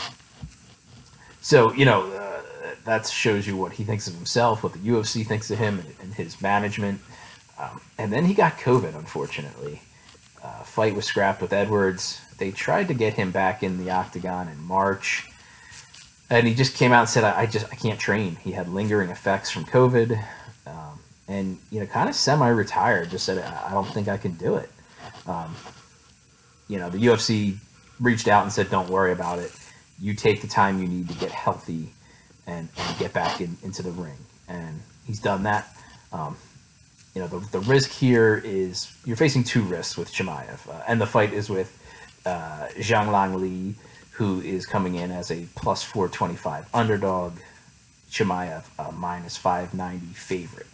so 1.41 1.73
you 1.73 1.85
know, 1.85 2.11
uh, 2.11 2.41
that 2.85 3.07
shows 3.07 3.47
you 3.47 3.57
what 3.57 3.73
he 3.73 3.83
thinks 3.83 4.07
of 4.07 4.15
himself, 4.15 4.63
what 4.63 4.73
the 4.73 4.79
UFC 4.79 5.25
thinks 5.25 5.51
of 5.51 5.57
him, 5.57 5.79
and, 5.79 5.93
and 6.01 6.13
his 6.13 6.41
management. 6.41 7.01
Um, 7.59 7.81
and 7.97 8.13
then 8.13 8.25
he 8.25 8.33
got 8.33 8.57
COVID, 8.57 8.95
unfortunately. 8.95 9.81
Uh, 10.43 10.63
fight 10.63 10.95
was 10.95 11.05
scrapped 11.05 11.41
with 11.41 11.51
Edwards. 11.51 12.21
They 12.37 12.51
tried 12.51 12.87
to 12.89 12.93
get 12.93 13.13
him 13.13 13.31
back 13.31 13.63
in 13.63 13.83
the 13.83 13.91
octagon 13.91 14.47
in 14.47 14.61
March, 14.61 15.27
and 16.29 16.47
he 16.47 16.53
just 16.53 16.75
came 16.75 16.91
out 16.91 17.01
and 17.01 17.09
said, 17.09 17.23
"I, 17.23 17.41
I 17.41 17.45
just 17.45 17.65
I 17.71 17.75
can't 17.75 17.99
train." 17.99 18.35
He 18.37 18.51
had 18.51 18.69
lingering 18.69 19.09
effects 19.09 19.49
from 19.49 19.65
COVID, 19.65 20.21
um, 20.65 20.99
and 21.27 21.57
you 21.71 21.79
know, 21.79 21.85
kind 21.85 22.09
of 22.09 22.15
semi-retired. 22.15 23.09
Just 23.09 23.25
said, 23.25 23.37
"I, 23.39 23.71
don't 23.71 23.87
think 23.87 24.07
I 24.07 24.17
can 24.17 24.33
do 24.33 24.55
it." 24.55 24.69
Um, 25.25 25.55
you 26.67 26.77
know, 26.79 26.89
the 26.89 26.97
UFC 26.97 27.57
reached 27.99 28.27
out 28.27 28.43
and 28.43 28.51
said, 28.51 28.69
"Don't 28.69 28.89
worry 28.89 29.11
about 29.11 29.39
it." 29.39 29.51
you 29.99 30.13
take 30.13 30.41
the 30.41 30.47
time 30.47 30.81
you 30.81 30.87
need 30.87 31.09
to 31.09 31.15
get 31.15 31.31
healthy 31.31 31.89
and, 32.45 32.69
and 32.77 32.99
get 32.99 33.13
back 33.13 33.41
in, 33.41 33.57
into 33.63 33.81
the 33.81 33.91
ring. 33.91 34.17
And 34.47 34.81
he's 35.05 35.19
done 35.19 35.43
that. 35.43 35.67
Um, 36.11 36.37
you 37.15 37.21
know, 37.21 37.27
the, 37.27 37.39
the 37.51 37.59
risk 37.61 37.89
here 37.89 38.41
is 38.45 38.91
you're 39.05 39.17
facing 39.17 39.43
two 39.43 39.63
risks 39.63 39.97
with 39.97 40.11
Chimaev. 40.13 40.69
Uh, 40.69 40.83
and 40.87 41.01
the 41.01 41.07
fight 41.07 41.33
is 41.33 41.49
with 41.49 41.73
uh, 42.25 42.67
Jingliang 42.77 43.39
Li, 43.39 43.75
who 44.17 44.41
is 44.41 44.65
coming 44.65 44.95
in 44.95 45.11
as 45.11 45.31
a 45.31 45.45
plus 45.55 45.83
425 45.83 46.67
underdog. 46.73 47.33
Chimaev, 48.09 48.63
uh, 48.79 48.91
minus 48.91 49.35
590 49.35 50.13
favorite. 50.13 50.67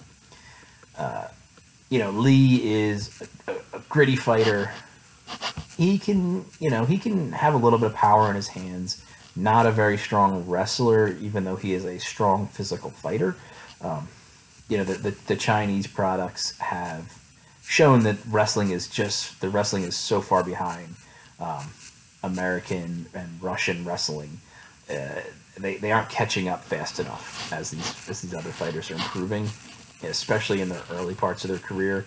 Uh, 0.98 1.28
you 1.90 2.00
know, 2.00 2.12
Li 2.12 2.62
is 2.64 3.24
a, 3.48 3.56
a, 3.74 3.80
gritty 3.90 4.16
fighter. 4.16 4.72
He 5.76 5.98
can, 5.98 6.46
you 6.60 6.70
know, 6.70 6.86
he 6.86 7.00
can 7.00 7.32
have 7.32 7.56
a 7.56 7.58
little 7.58 7.80
bit 7.80 7.88
of 7.88 7.96
power 7.96 8.30
in 8.30 8.36
his 8.36 8.48
hands 8.48 9.04
not 9.36 9.66
a 9.66 9.72
very 9.72 9.98
strong 9.98 10.48
wrestler, 10.48 11.08
even 11.20 11.44
though 11.44 11.56
he 11.56 11.74
is 11.74 11.86
a 11.86 12.00
strong 12.00 12.48
physical 12.48 12.92
fighter. 12.92 13.36
Um, 13.82 14.08
you 14.70 14.78
know, 14.78 14.84
the, 14.84 14.94
the, 14.94 15.12
the, 15.28 15.36
Chinese 15.36 15.88
products 15.88 16.58
have 16.60 17.20
shown 17.64 18.04
that 18.04 18.18
wrestling 18.30 18.70
is 18.72 18.88
just, 18.88 19.42
the 19.42 19.50
wrestling 19.50 19.84
is 19.84 19.96
so 19.96 20.22
far 20.22 20.44
behind 20.44 20.96
um, 21.40 21.68
American 22.24 23.06
and 23.14 23.30
Russian 23.42 23.86
wrestling. 23.86 24.40
Uh, 24.90 25.22
they, 25.58 25.78
they 25.78 25.92
aren't 25.92 26.10
catching 26.10 26.48
up 26.48 26.64
fast 26.64 27.00
enough 27.00 27.52
as 27.54 27.72
these, 27.72 28.10
as 28.10 28.22
these 28.22 28.34
other 28.34 28.50
fighters 28.50 28.90
are 28.90 28.96
improving, 28.96 29.48
especially 30.04 30.62
in 30.62 30.70
the 30.70 30.82
early 30.92 31.14
parts 31.14 31.44
of 31.44 31.50
their 31.50 31.60
career. 31.60 32.06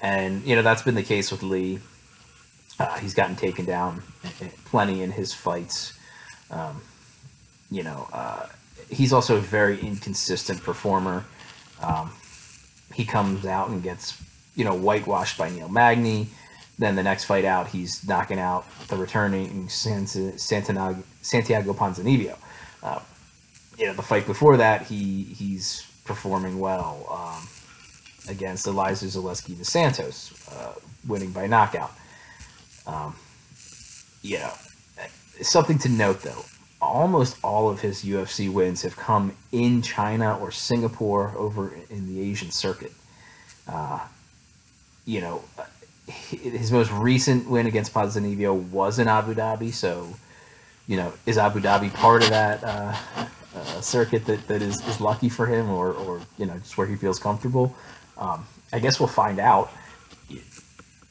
And, 0.00 0.44
you 0.44 0.54
know, 0.54 0.62
that's 0.62 0.82
been 0.82 0.94
the 0.94 1.02
case 1.02 1.30
with 1.32 1.42
Li. 1.42 1.80
Uh, 2.78 2.98
he's 2.98 3.14
gotten 3.14 3.36
taken 3.36 3.64
down 3.64 4.02
plenty 4.66 5.02
in 5.02 5.10
his 5.10 5.32
fights. 5.32 5.98
Um, 6.50 6.82
you 7.70 7.82
know, 7.82 8.08
uh, 8.12 8.46
he's 8.90 9.12
also 9.12 9.36
a 9.36 9.40
very 9.40 9.80
inconsistent 9.80 10.62
performer. 10.62 11.24
Um, 11.82 12.12
he 12.94 13.04
comes 13.04 13.46
out 13.46 13.70
and 13.70 13.82
gets, 13.82 14.20
you 14.54 14.64
know, 14.64 14.74
whitewashed 14.74 15.38
by 15.38 15.50
Neil 15.50 15.68
Magny. 15.68 16.28
Then 16.78 16.94
the 16.94 17.02
next 17.02 17.24
fight 17.24 17.44
out, 17.44 17.68
he's 17.68 18.06
knocking 18.06 18.38
out 18.38 18.66
the 18.88 18.96
returning 18.96 19.68
Santiago, 19.68 21.02
Santiago 21.22 21.72
Ponzinibbio. 21.72 22.36
Uh, 22.82 23.00
you 23.78 23.86
know, 23.86 23.94
the 23.94 24.02
fight 24.02 24.26
before 24.26 24.58
that, 24.58 24.82
he 24.82 25.22
he's 25.22 25.86
performing 26.04 26.58
well. 26.58 27.06
Um, 27.10 27.48
against 28.28 28.66
Elizeu 28.66 29.06
Zaleski 29.06 29.56
dos 29.56 29.68
Santos, 29.68 30.32
uh, 30.52 30.74
winning 31.06 31.30
by 31.30 31.46
knockout. 31.46 31.92
Um, 32.86 33.14
you 34.22 34.38
know, 34.38 34.52
something 35.42 35.78
to 35.78 35.88
note 35.88 36.22
though. 36.22 36.44
Almost 36.80 37.38
all 37.42 37.70
of 37.70 37.80
his 37.80 38.04
UFC 38.04 38.52
wins 38.52 38.82
have 38.82 38.96
come 38.96 39.34
in 39.50 39.82
China 39.82 40.38
or 40.38 40.50
Singapore 40.50 41.32
over 41.36 41.74
in 41.90 42.06
the 42.06 42.20
Asian 42.20 42.50
circuit. 42.50 42.92
Uh, 43.66 44.00
you 45.04 45.20
know, 45.20 45.42
his 46.06 46.70
most 46.70 46.90
recent 46.92 47.48
win 47.48 47.66
against 47.66 47.92
Ponzinibbio 47.92 48.70
was 48.70 48.98
in 48.98 49.08
Abu 49.08 49.34
Dhabi, 49.34 49.72
so 49.72 50.14
you 50.86 50.96
know, 50.96 51.12
is 51.26 51.36
Abu 51.38 51.60
Dhabi 51.60 51.92
part 51.92 52.22
of 52.22 52.30
that 52.30 52.62
uh, 52.62 52.96
uh, 53.54 53.80
circuit 53.80 54.24
that, 54.26 54.46
that 54.48 54.62
is, 54.62 54.86
is 54.86 55.00
lucky 55.00 55.28
for 55.28 55.46
him, 55.46 55.68
or, 55.68 55.92
or 55.92 56.20
you 56.38 56.46
know, 56.46 56.56
just 56.58 56.78
where 56.78 56.86
he 56.86 56.96
feels 56.96 57.18
comfortable? 57.18 57.74
Um, 58.16 58.46
I 58.72 58.78
guess 58.78 59.00
we'll 59.00 59.08
find 59.08 59.38
out. 59.38 59.70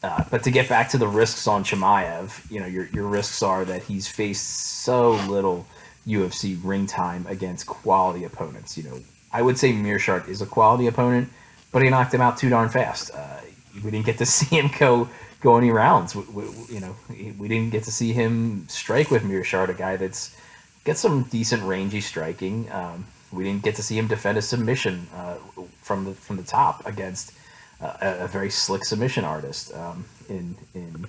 Uh, 0.02 0.24
but 0.30 0.44
to 0.44 0.52
get 0.52 0.70
back 0.70 0.90
to 0.90 0.98
the 0.98 1.08
risks 1.08 1.48
on 1.48 1.64
Chimaev, 1.64 2.50
you 2.52 2.60
know, 2.60 2.68
your, 2.68 2.86
your 2.88 3.08
risks 3.08 3.42
are 3.42 3.66
that 3.66 3.84
he's 3.84 4.08
faced 4.08 4.84
so 4.84 5.14
little 5.28 5.66
UFC 6.08 6.58
ring 6.64 6.86
time 6.86 7.26
against 7.28 7.66
quality 7.66 8.24
opponents. 8.24 8.78
You 8.78 8.84
know, 8.84 9.00
I 9.32 9.42
would 9.42 9.58
say 9.58 9.74
Meerschaert 9.74 10.30
is 10.30 10.42
a 10.42 10.46
quality 10.46 10.88
opponent, 10.88 11.30
but 11.72 11.82
he 11.82 11.90
knocked 11.90 12.14
him 12.14 12.22
out 12.22 12.38
too 12.38 12.50
darn 12.50 12.70
fast. 12.70 13.12
Uh, 13.14 13.40
we 13.84 13.92
didn't 13.92 14.06
get 14.06 14.18
to 14.20 14.26
see 14.38 14.58
him 14.58 14.70
go 14.80 15.10
go 15.42 15.58
any 15.58 15.72
rounds. 15.72 16.16
We, 16.16 16.24
we, 16.24 16.44
you 16.70 16.80
know, 16.80 16.96
we 17.38 17.48
didn't 17.48 17.72
get 17.72 17.84
to 17.84 17.92
see 17.92 18.14
him 18.14 18.68
strike 18.68 19.12
with 19.12 19.24
Meerschaert, 19.24 19.70
a 19.70 19.74
guy 19.74 19.96
that's 19.98 20.36
got 20.84 20.98
some 20.98 21.24
decent 21.24 21.64
rangy 21.64 22.02
striking. 22.02 22.72
Um, 22.72 23.06
we 23.32 23.44
didn't 23.44 23.64
get 23.64 23.76
to 23.76 23.84
see 23.84 23.98
him 23.98 24.08
defend 24.08 24.38
a 24.38 24.42
submission 24.42 25.08
uh, 25.16 25.36
from 25.82 26.06
the 26.06 26.14
from 26.14 26.38
the 26.38 26.44
top 26.44 26.86
against 26.86 27.34
uh, 27.82 27.98
a, 28.00 28.28
very 28.28 28.50
slick 28.50 28.86
submission 28.86 29.26
artist 29.26 29.74
um, 29.74 30.06
in 30.30 30.56
in 30.74 31.06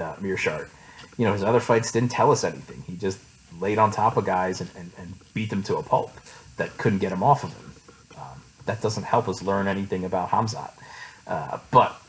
uh. 0.00 0.16
You 1.16 1.24
know, 1.24 1.32
his 1.32 1.42
other 1.42 1.60
fights 1.60 1.90
didn't 1.92 2.10
tell 2.10 2.30
us 2.30 2.44
anything. 2.44 2.82
He 2.86 2.96
just 2.96 3.18
laid 3.60 3.78
on 3.78 3.90
top 3.90 4.16
of 4.16 4.24
guys 4.24 4.60
and, 4.60 4.70
and, 4.76 4.92
and 4.96 5.14
beat 5.34 5.50
them 5.50 5.62
to 5.64 5.76
a 5.76 5.82
pulp 5.82 6.12
that 6.56 6.76
couldn't 6.78 7.00
get 7.00 7.10
him 7.10 7.22
off 7.22 7.42
of 7.42 7.52
him. 7.52 7.72
Um, 8.16 8.42
that 8.66 8.80
doesn't 8.80 9.02
help 9.02 9.28
us 9.28 9.42
learn 9.42 9.66
anything 9.66 10.04
about 10.04 10.30
Hamzat. 10.30 10.70
Uh, 11.28 11.58
but 11.70 12.00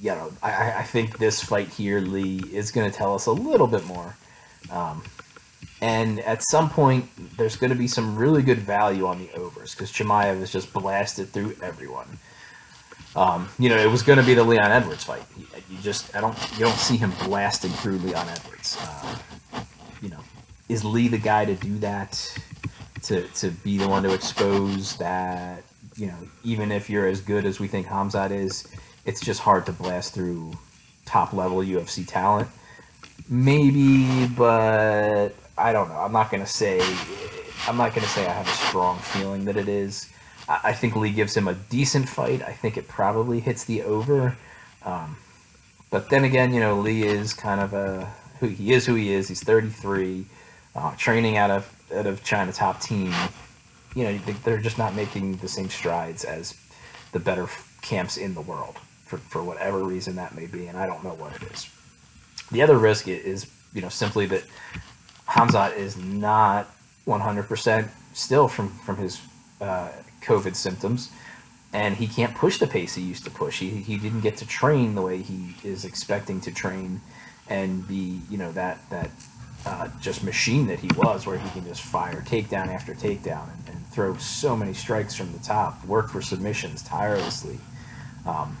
you 0.00 0.10
know, 0.10 0.32
I, 0.42 0.72
I, 0.78 0.82
think 0.82 1.18
this 1.18 1.42
fight 1.44 1.68
here, 1.68 2.00
Li, 2.00 2.42
is 2.52 2.72
going 2.72 2.90
to 2.90 2.96
tell 2.96 3.14
us 3.14 3.26
a 3.26 3.32
little 3.32 3.66
bit 3.66 3.84
more. 3.84 4.16
Um, 4.70 5.02
and 5.82 6.20
at 6.20 6.42
some 6.42 6.70
point, 6.70 7.06
there's 7.36 7.56
going 7.56 7.70
to 7.70 7.76
be 7.76 7.86
some 7.86 8.16
really 8.16 8.42
good 8.42 8.58
value 8.58 9.06
on 9.06 9.18
the 9.18 9.30
overs 9.32 9.74
because 9.74 9.92
Chimaev 9.92 10.40
is 10.40 10.50
just 10.50 10.72
blasted 10.72 11.28
through 11.28 11.56
everyone. 11.62 12.18
Um, 13.14 13.48
you 13.58 13.68
know, 13.68 13.76
it 13.76 13.90
was 13.90 14.02
going 14.02 14.18
to 14.18 14.24
be 14.24 14.34
the 14.34 14.44
Leon 14.44 14.70
Edwards 14.70 15.04
fight. 15.04 15.24
You 15.36 15.78
just, 15.82 16.14
I 16.14 16.20
don't, 16.20 16.36
you 16.52 16.60
don't 16.60 16.78
see 16.78 16.96
him 16.96 17.12
blasting 17.24 17.70
through 17.70 17.98
Leon 17.98 18.26
Edwards. 18.28 18.78
Uh, 18.80 19.16
you 20.00 20.08
know, 20.08 20.20
is 20.68 20.84
Li 20.84 21.08
the 21.08 21.18
guy 21.18 21.44
to 21.44 21.54
do 21.54 21.78
that? 21.78 22.38
To 23.04 23.26
to 23.26 23.50
be 23.50 23.78
the 23.78 23.88
one 23.88 24.02
to 24.02 24.12
expose 24.12 24.96
that? 24.96 25.64
You 26.00 26.06
know, 26.06 26.16
even 26.44 26.72
if 26.72 26.88
you're 26.88 27.06
as 27.06 27.20
good 27.20 27.44
as 27.44 27.60
we 27.60 27.68
think 27.68 27.86
Hamzat 27.86 28.30
is, 28.30 28.66
it's 29.04 29.20
just 29.20 29.40
hard 29.40 29.66
to 29.66 29.72
blast 29.72 30.14
through 30.14 30.54
top 31.04 31.34
level 31.34 31.58
UFC 31.58 32.08
talent. 32.08 32.48
Maybe, 33.28 34.26
but 34.28 35.34
I 35.58 35.74
don't 35.74 35.90
know. 35.90 35.96
I'm 35.96 36.12
not 36.12 36.30
gonna 36.30 36.46
say. 36.46 36.80
I'm 37.68 37.76
not 37.76 37.94
gonna 37.94 38.06
say 38.06 38.26
I 38.26 38.32
have 38.32 38.46
a 38.46 38.50
strong 38.50 38.98
feeling 38.98 39.44
that 39.44 39.58
it 39.58 39.68
is. 39.68 40.10
I 40.48 40.72
think 40.72 40.96
Li 40.96 41.10
gives 41.10 41.36
him 41.36 41.46
a 41.46 41.54
decent 41.54 42.08
fight. 42.08 42.42
I 42.42 42.52
think 42.52 42.78
it 42.78 42.88
probably 42.88 43.38
hits 43.38 43.64
the 43.64 43.82
over. 43.82 44.38
Um, 44.82 45.18
but 45.90 46.08
then 46.08 46.24
again, 46.24 46.54
you 46.54 46.60
know, 46.60 46.80
Li 46.80 47.02
is 47.02 47.34
kind 47.34 47.60
of 47.60 47.74
a 47.74 48.10
who 48.38 48.46
he 48.46 48.72
is. 48.72 48.86
Who 48.86 48.94
he 48.94 49.12
is. 49.12 49.28
He's 49.28 49.42
33, 49.42 50.24
uh, 50.74 50.96
training 50.96 51.36
out 51.36 51.50
of 51.50 51.70
out 51.94 52.06
of 52.06 52.24
China 52.24 52.54
top 52.54 52.80
team. 52.80 53.12
You 53.94 54.04
know, 54.04 54.18
they're 54.44 54.58
just 54.58 54.78
not 54.78 54.94
making 54.94 55.36
the 55.36 55.48
same 55.48 55.68
strides 55.68 56.24
as 56.24 56.54
the 57.12 57.18
better 57.18 57.48
camps 57.82 58.16
in 58.16 58.34
the 58.34 58.40
world 58.40 58.76
for, 59.04 59.18
for 59.18 59.42
whatever 59.42 59.82
reason 59.82 60.16
that 60.16 60.34
may 60.34 60.46
be, 60.46 60.66
and 60.66 60.78
I 60.78 60.86
don't 60.86 61.02
know 61.02 61.14
what 61.14 61.34
it 61.34 61.42
is. 61.52 61.68
The 62.52 62.62
other 62.62 62.78
risk 62.78 63.08
is, 63.08 63.50
you 63.74 63.82
know, 63.82 63.88
simply 63.88 64.26
that 64.26 64.44
Hamzat 65.28 65.76
is 65.76 65.96
not 65.96 66.68
100% 67.06 67.88
still 68.12 68.48
from, 68.48 68.70
from 68.80 68.96
his 68.96 69.20
uh, 69.60 69.88
COVID 70.22 70.54
symptoms, 70.54 71.10
and 71.72 71.96
he 71.96 72.06
can't 72.06 72.34
push 72.34 72.58
the 72.58 72.66
pace 72.66 72.94
he 72.94 73.02
used 73.02 73.24
to 73.24 73.30
push. 73.30 73.60
He, 73.60 73.70
he 73.70 73.96
didn't 73.96 74.20
get 74.20 74.36
to 74.38 74.46
train 74.46 74.94
the 74.94 75.02
way 75.02 75.18
he 75.18 75.54
is 75.62 75.84
expecting 75.84 76.40
to 76.42 76.52
train 76.52 77.00
and 77.48 77.86
be, 77.86 78.20
you 78.28 78.38
know, 78.38 78.52
that, 78.52 78.78
that 78.90 79.10
uh, 79.66 79.88
just 80.00 80.24
machine 80.24 80.66
that 80.66 80.78
he 80.78 80.88
was, 80.96 81.26
where 81.26 81.38
he 81.38 81.48
can 81.50 81.64
just 81.64 81.82
fire 81.82 82.22
takedown 82.22 82.68
after 82.68 82.94
takedown 82.94 83.48
and, 83.66 83.69
throw 83.90 84.16
so 84.16 84.56
many 84.56 84.72
strikes 84.72 85.14
from 85.14 85.32
the 85.32 85.38
top, 85.40 85.84
work 85.84 86.10
for 86.10 86.22
submissions 86.22 86.82
tirelessly. 86.82 87.58
Um, 88.26 88.56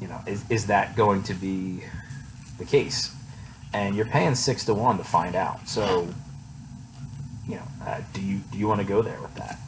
you 0.00 0.08
know, 0.08 0.20
is, 0.26 0.44
is 0.50 0.66
that 0.66 0.96
going 0.96 1.22
to 1.24 1.34
be 1.34 1.82
the 2.58 2.64
case? 2.64 3.14
And 3.72 3.94
you're 3.94 4.06
paying 4.06 4.34
six 4.34 4.64
to 4.64 4.74
one 4.74 4.98
to 4.98 5.04
find 5.04 5.34
out. 5.34 5.68
So, 5.68 6.08
you 7.48 7.56
know, 7.56 7.62
uh, 7.84 8.00
do 8.12 8.20
you 8.20 8.40
do 8.50 8.58
you 8.58 8.66
want 8.66 8.80
to 8.80 8.86
go 8.86 9.02
there 9.02 9.20
with 9.20 9.34
that? 9.36 9.58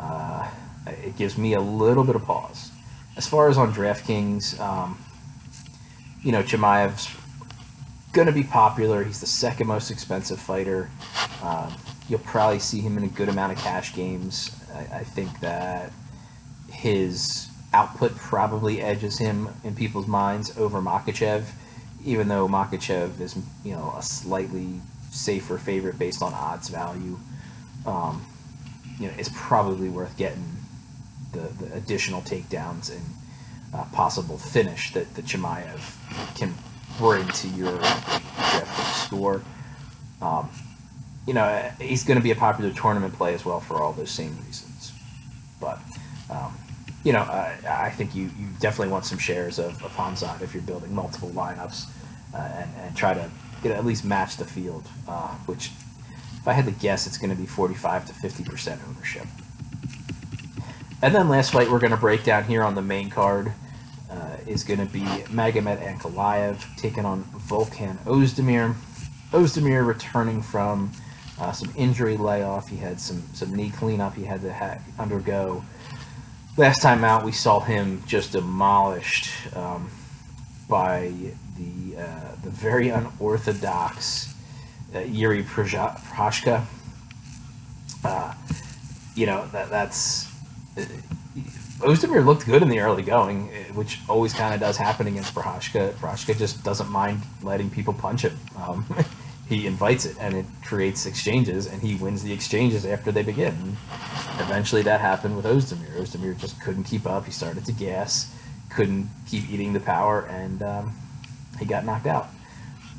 Uh, 0.00 0.48
it 0.86 1.16
gives 1.16 1.36
me 1.36 1.54
a 1.54 1.60
little 1.60 2.04
bit 2.04 2.16
of 2.16 2.24
pause. 2.24 2.70
As 3.16 3.26
far 3.26 3.48
as 3.48 3.58
on 3.58 3.72
DraftKings, 3.72 4.60
um, 4.60 4.98
you 6.22 6.32
know, 6.32 6.42
Chimaev's 6.42 7.08
going 8.12 8.26
to 8.26 8.32
be 8.32 8.42
popular. 8.42 9.04
He's 9.04 9.20
the 9.20 9.26
second 9.26 9.66
most 9.66 9.90
expensive 9.90 10.38
fighter. 10.38 10.90
Um, 11.42 11.74
you'll 12.08 12.20
probably 12.20 12.58
see 12.58 12.80
him 12.80 12.96
in 12.98 13.04
a 13.04 13.08
good 13.08 13.28
amount 13.28 13.52
of 13.52 13.58
cash 13.58 13.94
games. 13.94 14.50
I, 14.74 14.98
I 14.98 15.04
think 15.04 15.40
that 15.40 15.92
his 16.70 17.48
output 17.72 18.16
probably 18.16 18.80
edges 18.80 19.18
him 19.18 19.48
in 19.64 19.74
people's 19.74 20.06
minds 20.06 20.56
over 20.56 20.80
Makhachev, 20.80 21.44
even 22.04 22.28
though 22.28 22.48
Makhachev 22.48 23.20
is 23.20 23.36
you 23.64 23.72
know 23.72 23.94
a 23.96 24.02
slightly 24.02 24.80
safer 25.10 25.58
favorite 25.58 25.98
based 25.98 26.22
on 26.22 26.32
odds 26.32 26.68
value. 26.68 27.18
Um, 27.86 28.24
you 28.98 29.08
know, 29.08 29.14
it's 29.18 29.30
probably 29.34 29.88
worth 29.88 30.16
getting 30.16 30.56
the, 31.32 31.40
the 31.64 31.74
additional 31.74 32.22
takedowns 32.22 32.90
and 32.90 33.04
uh, 33.74 33.84
possible 33.92 34.38
finish 34.38 34.92
that 34.92 35.14
the 35.14 35.22
Chimaev 35.22 36.36
can 36.36 36.54
bring 36.98 37.26
to 37.28 37.48
your 37.48 37.76
draft 37.78 39.06
score. 39.06 39.42
Um, 40.22 40.48
you 41.26 41.34
know, 41.34 41.72
he's 41.80 42.04
going 42.04 42.18
to 42.18 42.22
be 42.22 42.30
a 42.30 42.36
popular 42.36 42.72
tournament 42.72 43.14
play 43.14 43.34
as 43.34 43.44
well 43.44 43.60
for 43.60 43.82
all 43.82 43.92
those 43.92 44.10
same 44.10 44.36
reasons. 44.46 44.92
But 45.60 45.78
um, 46.30 46.56
you 47.04 47.12
know, 47.12 47.20
uh, 47.20 47.54
I 47.68 47.90
think 47.90 48.14
you, 48.14 48.24
you 48.24 48.48
definitely 48.58 48.92
want 48.92 49.04
some 49.04 49.18
shares 49.18 49.58
of, 49.58 49.82
of 49.84 49.92
Hamzat 49.92 50.42
if 50.42 50.54
you're 50.54 50.62
building 50.62 50.92
multiple 50.94 51.30
lineups 51.30 51.86
uh, 52.34 52.38
and, 52.38 52.70
and 52.80 52.96
try 52.96 53.14
to 53.14 53.30
know, 53.64 53.74
at 53.74 53.84
least 53.84 54.04
match 54.04 54.36
the 54.36 54.44
field, 54.44 54.86
uh, 55.08 55.34
which, 55.46 55.70
if 56.38 56.48
I 56.48 56.52
had 56.52 56.64
to 56.66 56.72
guess, 56.72 57.06
it's 57.06 57.18
going 57.18 57.30
to 57.30 57.36
be 57.36 57.46
45 57.46 58.06
to 58.06 58.12
50% 58.12 58.78
ownership. 58.88 59.26
And 61.02 61.14
then 61.14 61.28
last 61.28 61.52
fight 61.52 61.70
we're 61.70 61.78
going 61.78 61.92
to 61.92 61.96
break 61.96 62.24
down 62.24 62.44
here 62.44 62.62
on 62.62 62.74
the 62.74 62.82
main 62.82 63.10
card 63.10 63.52
uh, 64.10 64.36
is 64.46 64.64
going 64.64 64.80
to 64.80 64.86
be 64.86 65.00
Magomed 65.00 65.82
Ankalaev 65.82 66.76
taking 66.76 67.04
on 67.04 67.24
Volkan 67.24 67.96
Ozdemir. 68.04 68.74
Ozdemir 69.32 69.86
returning 69.86 70.42
from 70.42 70.90
uh, 71.38 71.52
some 71.52 71.72
injury 71.76 72.16
layoff. 72.16 72.68
He 72.68 72.76
had 72.76 73.00
some, 73.00 73.22
some 73.32 73.54
knee 73.54 73.70
cleanup 73.70 74.14
he 74.14 74.24
had 74.24 74.42
to 74.42 74.52
ha- 74.52 74.78
undergo 74.98 75.62
last 76.56 76.82
time 76.82 77.04
out, 77.04 77.24
we 77.24 77.32
saw 77.32 77.60
him 77.60 78.02
just 78.06 78.32
demolished 78.32 79.30
um, 79.56 79.90
by 80.68 81.12
the 81.56 82.02
uh, 82.02 82.34
the 82.42 82.50
very 82.50 82.88
unorthodox 82.88 84.34
uh, 84.94 85.00
Yuri 85.00 85.42
Prochazka. 85.42 86.64
Uh, 88.04 88.34
you 89.14 89.26
know 89.26 89.46
that 89.48 89.70
that's 89.70 90.26
uh, 90.76 90.84
Ozdemir 91.80 92.24
looked 92.24 92.46
good 92.46 92.62
in 92.62 92.68
the 92.68 92.80
early 92.80 93.02
going, 93.02 93.48
uh, 93.48 93.74
which 93.74 94.00
always 94.08 94.32
kind 94.32 94.54
of 94.54 94.60
does 94.60 94.76
happen 94.76 95.06
against 95.06 95.34
Prochazka. 95.34 95.92
Prochazka 95.94 96.36
just 96.36 96.64
doesn't 96.64 96.90
mind 96.90 97.22
letting 97.42 97.70
people 97.70 97.92
punch 97.92 98.22
him. 98.22 98.38
Um, 98.56 98.86
he 99.48 99.66
invites 99.66 100.04
it 100.04 100.16
and 100.18 100.34
it 100.34 100.46
creates 100.64 101.06
exchanges 101.06 101.66
and 101.66 101.80
he 101.80 101.94
wins 101.94 102.22
the 102.22 102.32
exchanges 102.32 102.84
after 102.84 103.12
they 103.12 103.22
begin. 103.22 103.76
Eventually 104.38 104.82
that 104.82 105.00
happened 105.00 105.36
with 105.36 105.44
Ozdemir. 105.44 105.96
Ozdemir 105.96 106.36
just 106.38 106.60
couldn't 106.60 106.84
keep 106.84 107.06
up. 107.06 107.24
He 107.24 107.30
started 107.32 107.64
to 107.66 107.72
gas, 107.72 108.34
couldn't 108.70 109.08
keep 109.28 109.48
eating 109.48 109.72
the 109.72 109.80
power, 109.80 110.26
and 110.26 110.62
um, 110.62 110.96
he 111.58 111.64
got 111.64 111.84
knocked 111.84 112.06
out. 112.06 112.28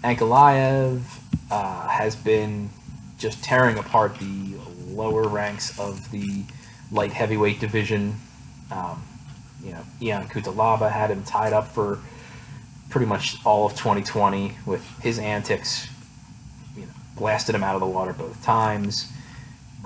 Ankalaev 0.04 1.02
uh, 1.52 1.88
has 1.88 2.16
been 2.16 2.70
just 3.18 3.44
tearing 3.44 3.78
apart 3.78 4.18
the 4.20 4.56
lower 4.88 5.28
ranks 5.28 5.78
of 5.80 6.12
the 6.12 6.44
light 6.92 7.12
heavyweight 7.12 7.60
division. 7.60 8.16
Um, 8.72 9.04
you 9.64 9.72
know, 9.72 9.84
Ian 10.02 10.28
Cutelaba 10.28 10.90
had 10.90 11.12
him 11.12 11.24
tied 11.24 11.52
up 11.52 11.68
for 11.68 12.00
pretty 12.90 13.06
much 13.06 13.36
all 13.46 13.66
of 13.66 13.74
2020 13.74 14.56
with 14.66 14.86
his 15.02 15.20
antics. 15.20 15.90
Blasted 17.18 17.56
him 17.56 17.64
out 17.64 17.76
of 17.76 17.82
the 17.82 17.88
water 17.88 18.14
both 18.14 18.42
times. 18.44 19.12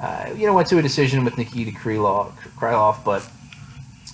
Uh, 0.02 0.34
you 0.36 0.48
know, 0.48 0.54
went 0.54 0.68
to 0.68 0.78
a 0.78 0.82
decision 0.82 1.24
with 1.24 1.38
Nikita 1.38 1.72
Krylov, 1.72 2.32
Krylov, 2.58 3.04
but 3.04 3.28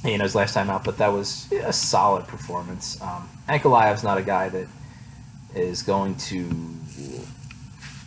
you 0.03 0.17
know, 0.17 0.23
his 0.23 0.35
last 0.35 0.53
time 0.53 0.69
out, 0.69 0.83
but 0.83 0.97
that 0.97 1.11
was 1.11 1.51
a 1.51 1.73
solid 1.73 2.27
performance. 2.27 3.01
Um, 3.01 3.29
Ankalaev's 3.49 4.03
not 4.03 4.17
a 4.17 4.21
guy 4.21 4.49
that 4.49 4.67
is 5.55 5.81
going 5.81 6.15
to 6.15 6.49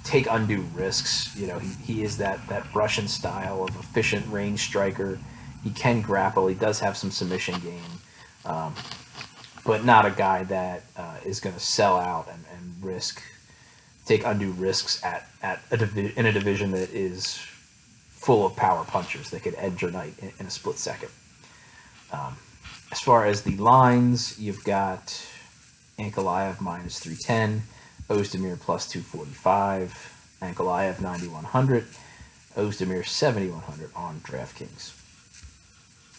take 0.05 0.27
undue 0.31 0.65
risks. 0.75 1.35
You 1.37 1.47
know, 1.49 1.59
he, 1.59 1.69
he 1.83 2.03
is 2.03 2.17
that, 2.19 2.47
that 2.49 2.67
Russian 2.75 3.09
style 3.09 3.65
of 3.65 3.71
efficient 3.77 4.27
range 4.31 4.61
striker. 4.61 5.19
He 5.63 5.71
can 5.71 6.01
grapple. 6.01 6.47
He 6.47 6.55
does 6.55 6.81
have 6.81 6.97
some 6.97 7.11
submission 7.11 7.61
game, 7.61 8.01
um, 8.45 8.75
but 9.65 9.85
not 9.85 10.07
a 10.07 10.11
guy 10.11 10.45
that 10.45 10.85
uh, 10.97 11.17
is 11.25 11.41
going 11.41 11.55
to 11.55 11.61
sell 11.61 11.99
out 11.99 12.29
and, 12.33 12.45
and 12.55 12.85
risk 12.85 13.23
take 14.11 14.27
undue 14.27 14.51
risks 14.51 15.01
at, 15.05 15.29
at 15.41 15.61
a 15.71 15.77
divi- 15.77 16.13
in 16.17 16.27
a 16.27 16.33
division 16.33 16.73
that 16.73 16.91
is 16.91 17.37
full 18.09 18.45
of 18.45 18.57
power 18.57 18.85
punchers 18.85 19.31
that 19.31 19.41
could 19.41 19.55
edge 19.57 19.81
your 19.83 19.93
night 19.93 20.15
in, 20.21 20.33
in 20.41 20.47
a 20.47 20.51
split 20.51 20.77
second. 20.77 21.11
Um, 22.13 22.37
as 22.91 23.01
far 23.01 23.25
as 23.25 23.43
the 23.43 23.57
lines, 23.57 24.37
you've 24.37 24.65
got 24.65 25.25
Ankalaev 25.97 26.61
minus 26.61 26.99
310, 26.99 27.63
Ozdemir 28.09 28.59
plus 28.59 28.89
245, 28.89 30.39
Ankalaev 30.43 31.01
9100, 31.01 31.87
Ozdemir 32.57 33.07
7100 33.07 33.91
on 33.95 34.19
DraftKings. 34.21 34.97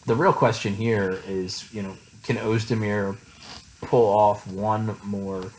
The 0.05 0.15
real 0.15 0.31
question 0.31 0.75
here 0.75 1.19
is, 1.27 1.71
you 1.73 1.81
know, 1.81 1.97
can 2.23 2.37
Ozdemir 2.37 3.17
pull 3.81 4.17
off 4.17 4.47
one 4.47 4.95
more 5.03 5.51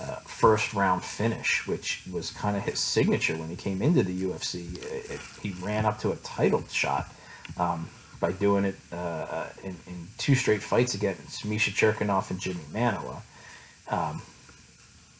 uh, 0.00 0.16
first 0.26 0.74
round 0.74 1.02
finish, 1.02 1.66
which 1.66 2.02
was 2.12 2.30
kind 2.30 2.56
of 2.56 2.64
his 2.64 2.78
signature 2.78 3.36
when 3.36 3.48
he 3.48 3.56
came 3.56 3.82
into 3.82 4.02
the 4.02 4.22
UFC? 4.22 4.76
It, 4.78 5.10
it, 5.12 5.20
he 5.42 5.50
ran 5.62 5.86
up 5.86 5.98
to 6.00 6.12
a 6.12 6.16
title 6.16 6.64
shot. 6.68 7.12
Um, 7.56 7.88
by 8.20 8.32
doing 8.32 8.64
it 8.64 8.76
uh, 8.90 8.96
uh, 8.96 9.48
in, 9.62 9.76
in, 9.86 10.06
two 10.16 10.34
straight 10.34 10.62
fights 10.62 10.94
against 10.94 11.44
Misha 11.44 11.70
Cirkunov 11.70 12.30
and 12.30 12.40
Jimmy 12.40 12.62
Manuwa. 12.72 13.20
Um, 13.90 14.22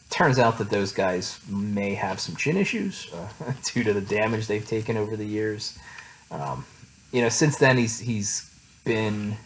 turns 0.09 0.39
out 0.39 0.57
that 0.57 0.69
those 0.71 0.91
guys 0.91 1.39
may 1.47 1.93
have 1.93 2.19
some 2.19 2.35
chin 2.35 2.57
issues 2.57 3.13
uh, 3.13 3.53
due 3.73 3.83
to 3.83 3.93
the 3.93 4.01
damage 4.01 4.47
they've 4.47 4.67
taken 4.67 4.97
over 4.97 5.15
the 5.15 5.25
years. 5.25 5.77
Um, 6.31 6.65
you 7.11 7.21
know, 7.21 7.29
since 7.29 7.57
then 7.57 7.77
he's 7.77 7.99
he's 7.99 8.51
been 8.83 9.37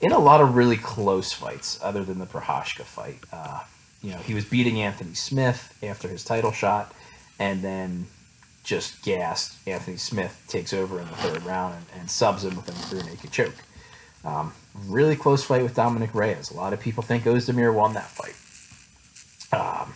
in 0.00 0.12
a 0.12 0.18
lot 0.18 0.40
of 0.40 0.54
really 0.54 0.76
close 0.76 1.32
fights, 1.32 1.78
other 1.82 2.04
than 2.04 2.18
the 2.18 2.26
Prochazka 2.26 2.82
fight. 2.82 3.18
Uh, 3.32 3.60
you 4.04 4.10
know, 4.10 4.18
he 4.18 4.34
was 4.34 4.44
beating 4.44 4.82
Anthony 4.82 5.14
Smith 5.14 5.78
after 5.82 6.08
his 6.08 6.22
title 6.22 6.52
shot, 6.52 6.92
and 7.38 7.62
then 7.62 8.06
just 8.62 9.02
gassed. 9.02 9.56
Anthony 9.66 9.96
Smith 9.96 10.44
takes 10.46 10.74
over 10.74 11.00
in 11.00 11.08
the 11.08 11.14
third 11.14 11.42
round 11.44 11.74
and, 11.74 12.00
and 12.00 12.10
subs 12.10 12.44
him 12.44 12.54
with 12.54 12.68
a 12.68 12.94
rear 12.94 13.02
naked 13.02 13.32
choke. 13.32 13.54
Um, 14.22 14.52
really 14.86 15.16
close 15.16 15.42
fight 15.42 15.62
with 15.62 15.74
Dominick 15.74 16.14
Reyes. 16.14 16.50
A 16.50 16.54
lot 16.54 16.74
of 16.74 16.80
people 16.80 17.02
think 17.02 17.24
Ozdemir 17.24 17.72
won 17.72 17.94
that 17.94 18.10
fight. 18.10 18.36
Um, 19.58 19.94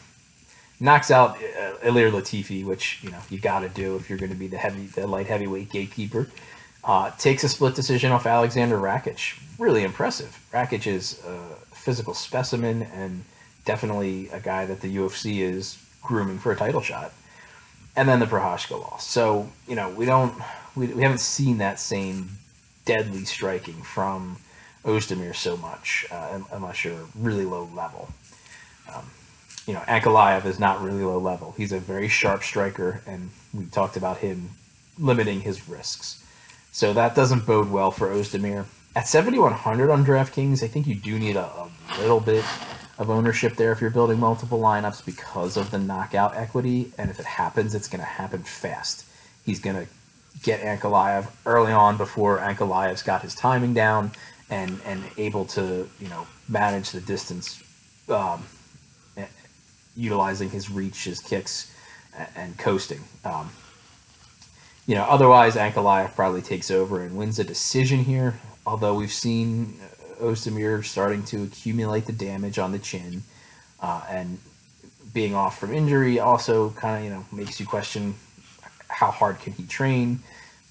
knocks 0.80 1.10
out 1.10 1.36
uh, 1.36 1.74
Ilir 1.84 2.10
Latifi, 2.10 2.64
which 2.64 3.00
you 3.02 3.10
know 3.10 3.20
you 3.28 3.38
got 3.38 3.60
to 3.60 3.68
do 3.68 3.96
if 3.96 4.08
you're 4.08 4.18
going 4.18 4.32
to 4.32 4.38
be 4.38 4.48
the 4.48 4.56
heavy, 4.56 4.86
the 4.86 5.06
light 5.06 5.26
heavyweight 5.26 5.70
gatekeeper. 5.70 6.28
Uh, 6.82 7.10
takes 7.18 7.44
a 7.44 7.48
split 7.48 7.74
decision 7.74 8.10
off 8.10 8.24
Alexander 8.24 8.78
Rakic. 8.78 9.38
Really 9.58 9.84
impressive. 9.84 10.38
Rakic 10.50 10.86
is 10.86 11.22
a 11.26 11.38
physical 11.74 12.14
specimen 12.14 12.82
and 12.94 13.24
definitely 13.68 14.30
a 14.30 14.40
guy 14.40 14.64
that 14.64 14.80
the 14.80 14.96
UFC 14.96 15.40
is 15.40 15.78
grooming 16.00 16.38
for 16.38 16.50
a 16.52 16.56
title 16.56 16.80
shot 16.80 17.12
and 17.94 18.08
then 18.08 18.18
the 18.18 18.24
Prochazka 18.24 18.80
loss. 18.80 19.06
So 19.06 19.46
you 19.68 19.76
know 19.76 19.90
we 19.90 20.06
don't 20.06 20.34
we, 20.74 20.86
we 20.86 21.02
haven't 21.02 21.20
seen 21.20 21.58
that 21.58 21.78
same 21.78 22.30
deadly 22.86 23.26
striking 23.26 23.82
from 23.82 24.38
Ozdemir 24.86 25.36
so 25.36 25.58
much 25.58 26.06
uh, 26.10 26.40
unless 26.50 26.82
you're 26.82 27.06
really 27.14 27.44
low 27.44 27.68
level. 27.74 28.08
Um, 28.94 29.04
you 29.66 29.74
know, 29.74 29.80
Ankalaev 29.80 30.46
is 30.46 30.58
not 30.58 30.80
really 30.80 31.02
low 31.02 31.18
level. 31.18 31.52
He's 31.58 31.72
a 31.72 31.78
very 31.78 32.08
sharp 32.08 32.42
striker, 32.42 33.02
and 33.06 33.28
we 33.52 33.66
talked 33.66 33.98
about 33.98 34.16
him 34.16 34.48
limiting 34.98 35.42
his 35.42 35.68
risks. 35.68 36.24
So 36.72 36.94
that 36.94 37.14
doesn't 37.14 37.44
bode 37.44 37.70
well 37.70 37.90
for 37.90 38.08
Ozdemir. 38.08 38.64
At 38.96 39.06
7,100 39.06 39.90
on 39.90 40.06
DraftKings, 40.06 40.62
I 40.62 40.68
think 40.68 40.86
you 40.86 40.94
do 40.94 41.18
need 41.18 41.36
a, 41.36 41.44
a 41.44 42.00
little 42.00 42.20
bit 42.20 42.44
of 42.98 43.10
ownership 43.10 43.54
there 43.54 43.72
if 43.72 43.80
you're 43.80 43.90
building 43.90 44.18
multiple 44.18 44.58
lineups 44.58 45.04
because 45.06 45.56
of 45.56 45.70
the 45.70 45.78
knockout 45.78 46.36
equity. 46.36 46.92
And 46.98 47.10
if 47.10 47.20
it 47.20 47.26
happens, 47.26 47.74
it's 47.74 47.88
going 47.88 48.00
to 48.00 48.06
happen 48.06 48.42
fast. 48.42 49.06
He's 49.46 49.60
going 49.60 49.76
to 49.76 49.86
get 50.42 50.60
Ankalaev 50.60 51.30
early 51.46 51.72
on 51.72 51.96
before 51.96 52.38
Ankalaev's 52.38 53.02
got 53.02 53.22
his 53.22 53.34
timing 53.34 53.74
down 53.74 54.10
and 54.50 54.80
and 54.84 55.02
able 55.16 55.44
to 55.44 55.88
you 56.00 56.08
know 56.08 56.26
manage 56.48 56.90
the 56.90 57.00
distance, 57.00 57.62
um, 58.08 58.44
utilizing 59.96 60.50
his 60.50 60.70
reach, 60.70 61.04
his 61.04 61.20
kicks, 61.20 61.74
and 62.34 62.56
coasting. 62.58 63.00
Um, 63.24 63.50
you 64.86 64.94
know, 64.94 65.04
otherwise 65.04 65.56
Ankalaev 65.56 66.14
probably 66.14 66.40
takes 66.40 66.70
over 66.70 67.02
and 67.02 67.16
wins 67.16 67.38
a 67.38 67.44
decision 67.44 68.00
here. 68.00 68.40
Although 68.66 68.94
we've 68.94 69.12
seen 69.12 69.78
Ozdemir 70.20 70.84
starting 70.84 71.22
to 71.24 71.44
accumulate 71.44 72.06
the 72.06 72.12
damage 72.12 72.58
on 72.58 72.72
the 72.72 72.78
chin, 72.78 73.22
uh, 73.80 74.02
and 74.08 74.38
being 75.12 75.34
off 75.34 75.58
from 75.58 75.72
injury 75.72 76.20
also 76.20 76.70
kind 76.70 76.98
of 76.98 77.04
you 77.04 77.10
know 77.10 77.24
makes 77.32 77.58
you 77.58 77.66
question 77.66 78.14
how 78.88 79.10
hard 79.10 79.38
can 79.40 79.52
he 79.52 79.64
train? 79.64 80.20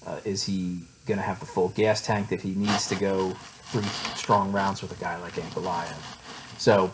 Uh, 0.06 0.20
is 0.24 0.44
he 0.44 0.80
going 1.06 1.18
to 1.18 1.24
have 1.24 1.40
the 1.40 1.46
full 1.46 1.68
gas 1.70 2.04
tank 2.04 2.28
that 2.28 2.40
he 2.40 2.54
needs 2.54 2.88
to 2.88 2.94
go 2.94 3.30
three 3.70 3.82
strong 4.14 4.52
rounds 4.52 4.82
with 4.82 4.92
a 4.92 5.02
guy 5.02 5.16
like 5.18 5.34
Ankalaev? 5.34 5.94
So 6.58 6.92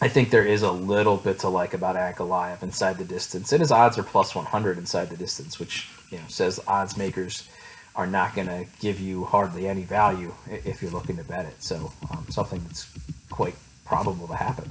I 0.00 0.08
think 0.08 0.30
there 0.30 0.44
is 0.44 0.62
a 0.62 0.70
little 0.70 1.16
bit 1.16 1.40
to 1.40 1.48
like 1.48 1.74
about 1.74 1.96
Ankalaev 1.96 2.62
inside 2.62 2.98
the 2.98 3.04
distance, 3.04 3.52
and 3.52 3.60
his 3.60 3.72
odds 3.72 3.98
are 3.98 4.02
plus 4.02 4.34
100 4.34 4.78
inside 4.78 5.08
the 5.08 5.16
distance, 5.16 5.58
which 5.58 5.88
you 6.10 6.18
know 6.18 6.24
says 6.28 6.60
odds 6.66 6.96
makers 6.96 7.48
are 7.96 8.06
not 8.06 8.34
going 8.34 8.48
to 8.48 8.66
give 8.80 9.00
you 9.00 9.24
hardly 9.24 9.68
any 9.68 9.82
value 9.82 10.34
if 10.48 10.82
you're 10.82 10.90
looking 10.90 11.16
to 11.16 11.24
bet 11.24 11.46
it. 11.46 11.62
So 11.62 11.92
um, 12.10 12.26
something 12.28 12.62
that's 12.64 12.92
quite 13.30 13.54
probable 13.84 14.26
to 14.28 14.34
happen. 14.34 14.70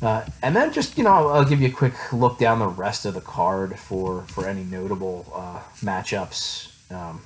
Uh, 0.00 0.24
and 0.42 0.56
then 0.56 0.72
just 0.72 0.98
you 0.98 1.04
know 1.04 1.12
I'll, 1.12 1.28
I'll, 1.28 1.44
give 1.44 1.60
you 1.60 1.68
a 1.68 1.72
quick 1.72 1.94
look 2.12 2.38
down 2.38 2.58
the 2.58 2.66
rest 2.66 3.06
of 3.06 3.14
the 3.14 3.20
card 3.20 3.78
for 3.78 4.22
for 4.22 4.48
any 4.48 4.64
notable 4.64 5.30
uh, 5.32 5.60
matchups. 5.80 6.70
Um, 6.90 7.20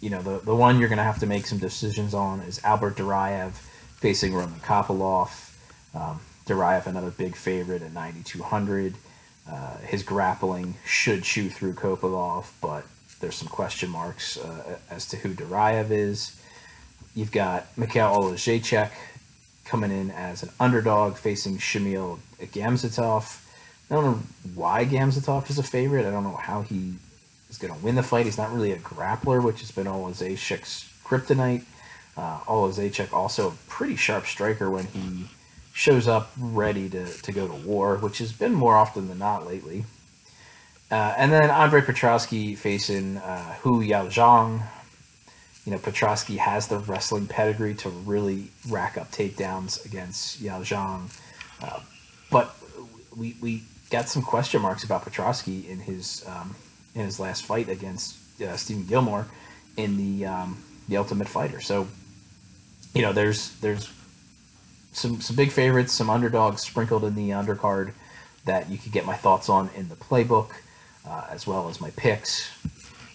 you 0.00 0.10
know 0.10 0.20
the 0.20 0.38
the 0.38 0.54
one 0.54 0.80
you're 0.80 0.88
going 0.88 0.98
to 0.98 1.04
have 1.04 1.20
to 1.20 1.26
make 1.26 1.46
some 1.46 1.58
decisions 1.58 2.14
on 2.14 2.40
is 2.40 2.60
Albert 2.64 2.96
Duraev 2.96 3.52
facing 3.98 4.34
Roman 4.34 4.58
Kopylov. 4.60 5.54
Um, 5.94 6.20
Duraev 6.46 6.86
another 6.86 7.10
big 7.10 7.36
favorite 7.36 7.82
at 7.82 7.92
9200. 7.92 8.94
Uh, 9.48 9.76
his 9.78 10.02
grappling 10.02 10.74
should 10.84 11.22
chew 11.22 11.48
through 11.48 11.74
Kopylov, 11.74 12.46
but 12.60 12.84
there's 13.20 13.34
some 13.34 13.48
question 13.48 13.90
marks 13.90 14.36
uh, 14.36 14.78
as 14.90 15.06
to 15.06 15.16
who 15.16 15.34
Duraev 15.34 15.90
is. 15.90 16.40
You've 17.14 17.32
got 17.32 17.66
Mikhail 17.76 18.14
Oleksiejczuk 18.14 18.90
coming 19.64 19.90
in 19.90 20.10
as 20.12 20.42
an 20.42 20.50
underdog 20.60 21.16
facing 21.16 21.58
Shamil 21.58 22.18
Gamzatov. 22.40 23.44
I 23.90 23.94
don't 23.94 24.04
know 24.04 24.22
why 24.54 24.84
Gamzatov 24.84 25.50
is 25.50 25.58
a 25.58 25.62
favorite. 25.62 26.06
I 26.06 26.10
don't 26.10 26.24
know 26.24 26.36
how 26.36 26.62
he 26.62 26.94
is 27.50 27.58
going 27.58 27.74
to 27.74 27.84
win 27.84 27.94
the 27.94 28.02
fight. 28.02 28.26
He's 28.26 28.38
not 28.38 28.52
really 28.52 28.72
a 28.72 28.78
grappler, 28.78 29.42
which 29.42 29.60
has 29.60 29.70
been 29.70 29.86
Oleksiejczuk's 29.86 30.92
kryptonite. 31.04 31.64
Uh, 32.16 32.40
also 32.46 33.48
a 33.48 33.52
pretty 33.68 33.96
sharp 33.96 34.26
striker 34.26 34.70
when 34.70 34.86
he 34.86 35.28
shows 35.72 36.08
up 36.08 36.32
ready 36.36 36.88
to, 36.88 37.06
to 37.06 37.32
go 37.32 37.46
to 37.46 37.54
war, 37.54 37.96
which 37.96 38.18
has 38.18 38.32
been 38.32 38.52
more 38.52 38.76
often 38.76 39.08
than 39.08 39.18
not 39.18 39.46
lately. 39.46 39.84
Uh, 40.90 41.14
and 41.18 41.30
then 41.30 41.50
Andre 41.50 41.82
Petroski 41.82 42.56
facing 42.56 43.18
uh, 43.18 43.54
Hu 43.60 43.82
Yaozong. 43.82 44.62
You 45.66 45.72
know, 45.72 45.78
Petroski 45.78 46.38
has 46.38 46.68
the 46.68 46.78
wrestling 46.78 47.26
pedigree 47.26 47.74
to 47.76 47.90
really 47.90 48.48
rack 48.68 48.96
up 48.96 49.10
takedowns 49.10 49.84
against 49.84 50.42
Yaozong. 50.42 51.14
Uh, 51.62 51.80
but 52.30 52.56
we, 53.14 53.36
we 53.42 53.62
got 53.90 54.08
some 54.08 54.22
question 54.22 54.62
marks 54.62 54.82
about 54.82 55.04
Petroski 55.04 55.68
in 55.68 55.80
his 55.80 56.24
um, 56.26 56.56
in 56.94 57.02
his 57.02 57.20
last 57.20 57.44
fight 57.44 57.68
against 57.68 58.16
uh, 58.40 58.56
Stephen 58.56 58.86
Gilmore 58.86 59.26
in 59.76 59.98
the 59.98 60.24
um, 60.24 60.62
the 60.88 60.96
Ultimate 60.96 61.28
Fighter. 61.28 61.60
So, 61.60 61.86
you 62.94 63.02
know, 63.02 63.12
there's 63.12 63.58
there's 63.60 63.90
some 64.92 65.20
some 65.20 65.36
big 65.36 65.50
favorites, 65.50 65.92
some 65.92 66.08
underdogs 66.08 66.62
sprinkled 66.62 67.04
in 67.04 67.14
the 67.14 67.30
undercard 67.30 67.92
that 68.46 68.70
you 68.70 68.78
could 68.78 68.92
get 68.92 69.04
my 69.04 69.16
thoughts 69.16 69.50
on 69.50 69.68
in 69.76 69.90
the 69.90 69.96
playbook 69.96 70.52
uh, 71.08 71.24
as 71.30 71.46
well 71.46 71.68
as 71.68 71.80
my 71.80 71.90
picks. 71.90 72.50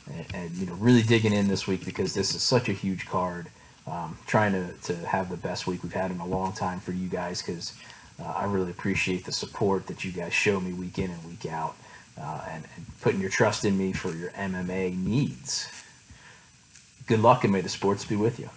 and, 0.08 0.26
and 0.34 0.52
you 0.52 0.66
know 0.66 0.74
really 0.76 1.04
digging 1.04 1.34
in 1.34 1.48
this 1.48 1.68
week 1.68 1.86
because 1.86 2.14
this 2.14 2.36
is 2.36 2.42
such 2.42 2.70
a 2.70 2.74
huge 2.74 3.06
card. 3.06 3.48
Um, 3.86 4.18
trying 4.28 4.54
to, 4.54 4.72
to 4.84 4.96
have 5.06 5.30
the 5.30 5.36
best 5.36 5.68
week 5.68 5.84
we've 5.84 5.92
had 5.92 6.10
in 6.10 6.20
a 6.22 6.26
long 6.26 6.54
time 6.54 6.80
for 6.80 6.94
you 6.94 7.10
guys 7.10 7.42
because 7.42 7.74
uh, 8.18 8.32
I 8.32 8.46
really 8.46 8.72
appreciate 8.72 9.26
the 9.26 9.34
support 9.34 9.88
that 9.88 10.06
you 10.06 10.12
guys 10.14 10.34
show 10.34 10.62
me 10.62 10.72
week 10.72 11.00
in 11.00 11.12
and 11.12 11.26
week 11.26 11.46
out 11.46 11.76
uh, 12.18 12.46
and, 12.50 12.64
and 12.78 12.86
putting 13.02 13.20
your 13.20 13.30
trust 13.30 13.66
in 13.66 13.78
me 13.78 13.92
for 13.92 14.16
your 14.16 14.30
MMA 14.32 14.98
needs. 14.98 15.68
Good 17.08 17.20
luck 17.20 17.44
and 17.44 17.52
may 17.52 17.60
the 17.60 17.68
sports 17.68 18.06
be 18.06 18.16
with 18.16 18.40
you. 18.40 18.50